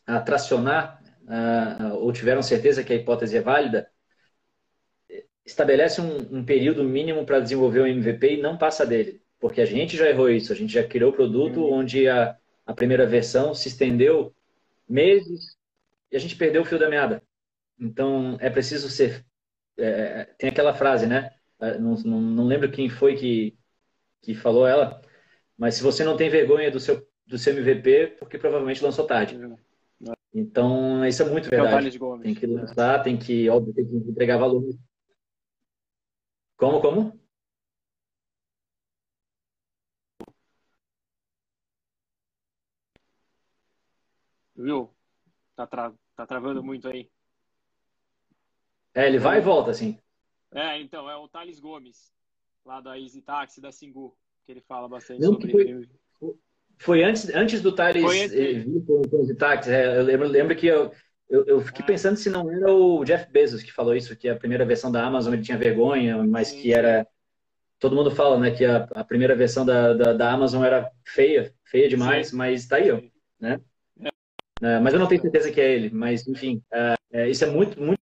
a 0.06 0.20
tracionar, 0.20 1.02
uh, 1.24 1.96
ou 1.96 2.12
tiveram 2.12 2.42
certeza 2.42 2.84
que 2.84 2.92
a 2.92 2.96
hipótese 2.96 3.36
é 3.36 3.40
válida, 3.40 3.90
estabelece 5.44 6.00
um, 6.00 6.38
um 6.38 6.44
período 6.44 6.84
mínimo 6.84 7.26
para 7.26 7.40
desenvolver 7.40 7.80
o 7.80 7.86
MVP 7.86 8.34
e 8.34 8.40
não 8.40 8.56
passa 8.56 8.86
dele. 8.86 9.20
Porque 9.40 9.60
a 9.60 9.66
gente 9.66 9.96
já 9.96 10.08
errou 10.08 10.30
isso, 10.30 10.52
a 10.52 10.56
gente 10.56 10.72
já 10.72 10.84
criou 10.84 11.10
o 11.10 11.14
produto 11.14 11.60
uhum. 11.60 11.80
onde 11.80 12.08
a, 12.08 12.38
a 12.66 12.72
primeira 12.72 13.06
versão 13.06 13.54
se 13.54 13.68
estendeu 13.68 14.34
meses 14.88 15.56
e 16.10 16.16
a 16.16 16.20
gente 16.20 16.36
perdeu 16.36 16.62
o 16.62 16.64
fio 16.64 16.78
da 16.78 16.88
meada. 16.88 17.22
Então, 17.78 18.36
é 18.40 18.48
preciso 18.48 18.88
ser. 18.88 19.24
É, 19.76 20.24
tem 20.38 20.48
aquela 20.48 20.74
frase, 20.74 21.06
né? 21.06 21.30
É, 21.60 21.78
não, 21.78 21.94
não, 21.94 22.20
não, 22.20 22.46
lembro 22.46 22.70
quem 22.70 22.88
foi 22.88 23.16
que, 23.16 23.58
que 24.22 24.34
falou 24.34 24.66
ela, 24.66 25.00
mas 25.56 25.74
se 25.74 25.82
você 25.82 26.04
não 26.04 26.16
tem 26.16 26.30
vergonha 26.30 26.70
do 26.70 26.78
seu, 26.78 27.06
do 27.26 27.36
seu 27.36 27.56
MVP, 27.56 28.16
porque 28.18 28.38
provavelmente 28.38 28.82
lançou 28.82 29.06
tarde. 29.06 29.38
Então, 30.32 31.04
isso 31.06 31.22
é 31.22 31.26
muito 31.26 31.48
verdade. 31.48 31.98
Tem 32.22 32.34
que 32.34 32.46
lançar, 32.46 33.02
tem 33.02 33.16
que, 33.16 33.48
óbvio, 33.48 33.72
tem 33.72 33.86
que 33.86 33.96
entregar 33.96 34.38
valor. 34.38 34.64
Como, 36.56 36.80
como? 36.80 37.23
Viu? 44.56 44.90
Tá, 45.56 45.66
tra... 45.66 45.92
tá 46.16 46.26
travando 46.26 46.62
muito 46.62 46.88
aí. 46.88 47.08
É, 48.94 49.06
ele 49.06 49.18
vai 49.18 49.38
e 49.38 49.42
volta, 49.42 49.70
assim. 49.70 49.98
É, 50.52 50.80
então, 50.80 51.10
é 51.10 51.16
o 51.16 51.28
Thales 51.28 51.58
Gomes, 51.58 52.12
lá 52.64 52.80
da 52.80 52.98
Easy 52.98 53.20
Taxi, 53.20 53.60
da 53.60 53.72
Singu. 53.72 54.16
que 54.46 54.52
ele 54.52 54.60
fala 54.60 54.88
bastante 54.88 55.20
Não, 55.20 55.32
sobre. 55.32 55.50
Foi, 55.50 55.88
foi 56.78 57.02
antes, 57.02 57.28
antes 57.34 57.60
do 57.60 57.74
Thales 57.74 58.30
vir 58.30 58.84
com 58.86 59.00
os 59.20 59.36
táxis. 59.36 59.72
É, 59.72 59.98
eu 59.98 60.02
lembro, 60.02 60.28
lembro 60.28 60.56
que 60.56 60.66
eu, 60.66 60.92
eu, 61.28 61.44
eu 61.46 61.60
fiquei 61.60 61.82
ah. 61.82 61.86
pensando 61.86 62.16
se 62.16 62.30
não 62.30 62.50
era 62.50 62.72
o 62.72 63.04
Jeff 63.04 63.30
Bezos 63.30 63.62
que 63.62 63.72
falou 63.72 63.94
isso, 63.94 64.16
que 64.16 64.28
a 64.28 64.36
primeira 64.36 64.64
versão 64.64 64.92
da 64.92 65.04
Amazon 65.04 65.34
ele 65.34 65.42
tinha 65.42 65.58
vergonha, 65.58 66.22
mas 66.22 66.48
Sim. 66.48 66.62
que 66.62 66.72
era. 66.72 67.06
Todo 67.78 67.96
mundo 67.96 68.10
fala, 68.10 68.38
né, 68.38 68.50
que 68.52 68.64
a, 68.64 68.88
a 68.94 69.04
primeira 69.04 69.34
versão 69.34 69.66
da, 69.66 69.92
da, 69.92 70.12
da, 70.12 70.32
Amazon 70.32 70.64
era 70.64 70.90
feia, 71.04 71.52
feia 71.64 71.88
demais, 71.88 72.28
Sim. 72.28 72.36
mas 72.36 72.66
tá 72.66 72.76
aí, 72.76 72.90
ó, 72.90 73.02
né? 73.38 73.60
É, 74.64 74.80
mas 74.80 74.94
eu 74.94 74.98
não 75.00 75.06
tenho 75.06 75.20
certeza 75.20 75.52
que 75.52 75.60
é 75.60 75.74
ele, 75.74 75.90
mas 75.90 76.26
enfim, 76.26 76.62
é 77.12 77.28
isso 77.28 77.44
é 77.44 77.48
muito, 77.50 77.78
muito, 77.78 78.00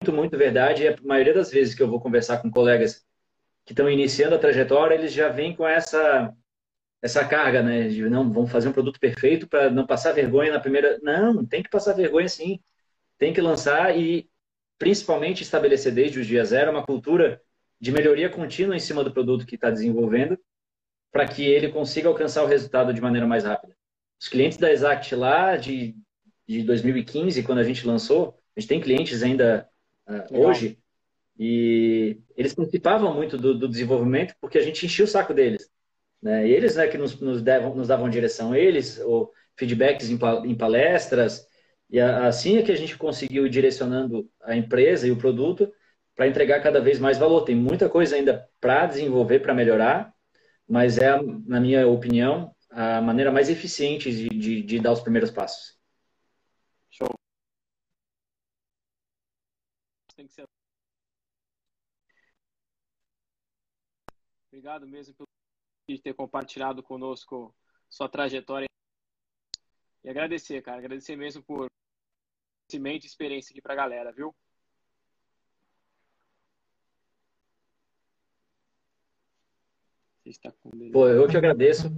muito, 0.00 0.12
muito 0.12 0.38
verdade. 0.38 0.84
E 0.84 0.88
a 0.88 0.96
maioria 1.02 1.34
das 1.34 1.50
vezes 1.50 1.74
que 1.74 1.82
eu 1.82 1.88
vou 1.88 2.00
conversar 2.00 2.38
com 2.38 2.50
colegas 2.52 3.04
que 3.66 3.72
estão 3.72 3.90
iniciando 3.90 4.36
a 4.36 4.38
trajetória, 4.38 4.94
eles 4.94 5.12
já 5.12 5.28
vêm 5.28 5.56
com 5.56 5.66
essa 5.66 6.32
essa 7.02 7.26
carga, 7.26 7.62
né? 7.62 7.88
De 7.88 8.08
não, 8.08 8.30
vamos 8.32 8.50
fazer 8.52 8.68
um 8.68 8.72
produto 8.72 9.00
perfeito 9.00 9.48
para 9.48 9.70
não 9.70 9.86
passar 9.86 10.12
vergonha 10.12 10.52
na 10.52 10.60
primeira. 10.60 10.98
Não, 11.02 11.44
tem 11.44 11.62
que 11.62 11.68
passar 11.70 11.94
vergonha 11.94 12.28
sim. 12.28 12.60
Tem 13.18 13.32
que 13.32 13.40
lançar 13.40 13.98
e 13.98 14.30
principalmente 14.78 15.42
estabelecer 15.42 15.92
desde 15.92 16.20
o 16.20 16.24
dia 16.24 16.44
zero 16.44 16.70
uma 16.70 16.84
cultura 16.86 17.42
de 17.80 17.92
melhoria 17.92 18.30
contínua 18.30 18.76
em 18.76 18.80
cima 18.80 19.04
do 19.04 19.12
produto 19.12 19.46
que 19.46 19.56
está 19.56 19.70
desenvolvendo 19.70 20.38
para 21.12 21.26
que 21.26 21.44
ele 21.44 21.70
consiga 21.70 22.08
alcançar 22.08 22.42
o 22.44 22.46
resultado 22.46 22.94
de 22.94 23.00
maneira 23.00 23.26
mais 23.26 23.44
rápida. 23.44 23.76
Os 24.20 24.28
clientes 24.28 24.58
da 24.58 24.72
Exact 24.72 25.14
lá 25.14 25.56
de, 25.56 25.94
de 26.46 26.62
2015, 26.62 27.42
quando 27.42 27.58
a 27.58 27.64
gente 27.64 27.86
lançou, 27.86 28.38
a 28.56 28.60
gente 28.60 28.68
tem 28.68 28.80
clientes 28.80 29.22
ainda 29.22 29.68
uh, 30.06 30.38
hoje, 30.38 30.78
e 31.38 32.18
eles 32.36 32.54
participavam 32.54 33.12
muito 33.14 33.36
do, 33.36 33.58
do, 33.58 33.68
desenvolvimento 33.68 34.34
porque 34.40 34.58
a 34.58 34.62
gente 34.62 34.86
enchia 34.86 35.04
o 35.04 35.08
saco 35.08 35.34
deles. 35.34 35.68
Né? 36.22 36.46
E 36.46 36.52
eles 36.52 36.76
né, 36.76 36.86
que 36.86 36.96
nos, 36.96 37.18
nos, 37.20 37.42
devam, 37.42 37.74
nos 37.74 37.88
davam 37.88 38.08
direção, 38.08 38.54
eles, 38.54 39.00
ou 39.00 39.32
feedbacks 39.56 40.10
em, 40.10 40.18
em 40.44 40.54
palestras, 40.54 41.46
e 41.90 42.00
assim 42.00 42.58
é 42.58 42.62
que 42.62 42.72
a 42.72 42.76
gente 42.76 42.96
conseguiu 42.96 43.46
ir 43.46 43.50
direcionando 43.50 44.28
a 44.42 44.56
empresa 44.56 45.06
e 45.06 45.10
o 45.10 45.16
produto 45.16 45.72
para 46.16 46.26
entregar 46.26 46.62
cada 46.62 46.80
vez 46.80 46.98
mais 46.98 47.18
valor. 47.18 47.42
Tem 47.42 47.54
muita 47.54 47.88
coisa 47.88 48.16
ainda 48.16 48.48
para 48.60 48.86
desenvolver, 48.86 49.40
para 49.40 49.54
melhorar, 49.54 50.12
mas 50.68 50.98
é, 50.98 51.10
na 51.46 51.60
minha 51.60 51.86
opinião, 51.86 52.54
a 52.70 53.00
maneira 53.00 53.30
mais 53.30 53.48
eficiente 53.48 54.10
de, 54.10 54.28
de, 54.28 54.62
de 54.62 54.80
dar 54.80 54.92
os 54.92 55.00
primeiros 55.00 55.30
passos. 55.30 55.76
Show. 56.90 57.08
Tem 60.16 60.26
que 60.26 60.32
ser. 60.32 60.44
Obrigado 64.48 64.86
mesmo 64.86 65.14
por 65.14 65.26
ter 66.02 66.14
compartilhado 66.14 66.82
conosco 66.82 67.54
sua 67.88 68.08
trajetória. 68.08 68.68
E 70.04 70.08
agradecer, 70.08 70.62
cara. 70.62 70.78
Agradecer 70.78 71.16
mesmo 71.16 71.42
por 71.42 71.66
conhecimento 72.68 73.04
e 73.04 73.06
experiência 73.06 73.52
aqui 73.52 73.60
pra 73.60 73.74
galera, 73.74 74.12
viu? 74.12 74.34
Pô, 80.92 81.08
eu 81.08 81.28
que 81.28 81.36
agradeço. 81.36 81.90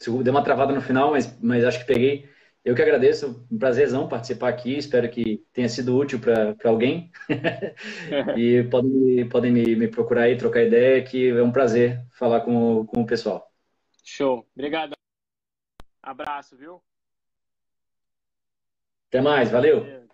Deu 0.00 0.32
uma 0.32 0.42
travada 0.42 0.74
no 0.74 0.80
final, 0.80 1.10
mas, 1.10 1.38
mas 1.40 1.64
acho 1.64 1.80
que 1.80 1.86
peguei. 1.86 2.35
Eu 2.66 2.74
que 2.74 2.82
agradeço, 2.82 3.46
um 3.48 3.56
prazerzão 3.56 4.08
participar 4.08 4.48
aqui. 4.48 4.76
Espero 4.76 5.08
que 5.08 5.40
tenha 5.52 5.68
sido 5.68 5.96
útil 5.96 6.18
para 6.18 6.56
alguém. 6.64 7.12
e 8.36 8.64
podem, 8.64 9.28
podem 9.28 9.52
me, 9.52 9.76
me 9.76 9.86
procurar 9.86 10.22
aí, 10.22 10.36
trocar 10.36 10.64
ideia, 10.64 11.00
que 11.00 11.28
é 11.28 11.40
um 11.40 11.52
prazer 11.52 12.04
falar 12.10 12.40
com, 12.40 12.84
com 12.84 13.02
o 13.02 13.06
pessoal. 13.06 13.48
Show. 14.02 14.44
Obrigado. 14.52 14.94
Abraço, 16.02 16.56
viu? 16.56 16.82
Até 19.10 19.20
mais, 19.20 19.48
valeu. 19.48 20.05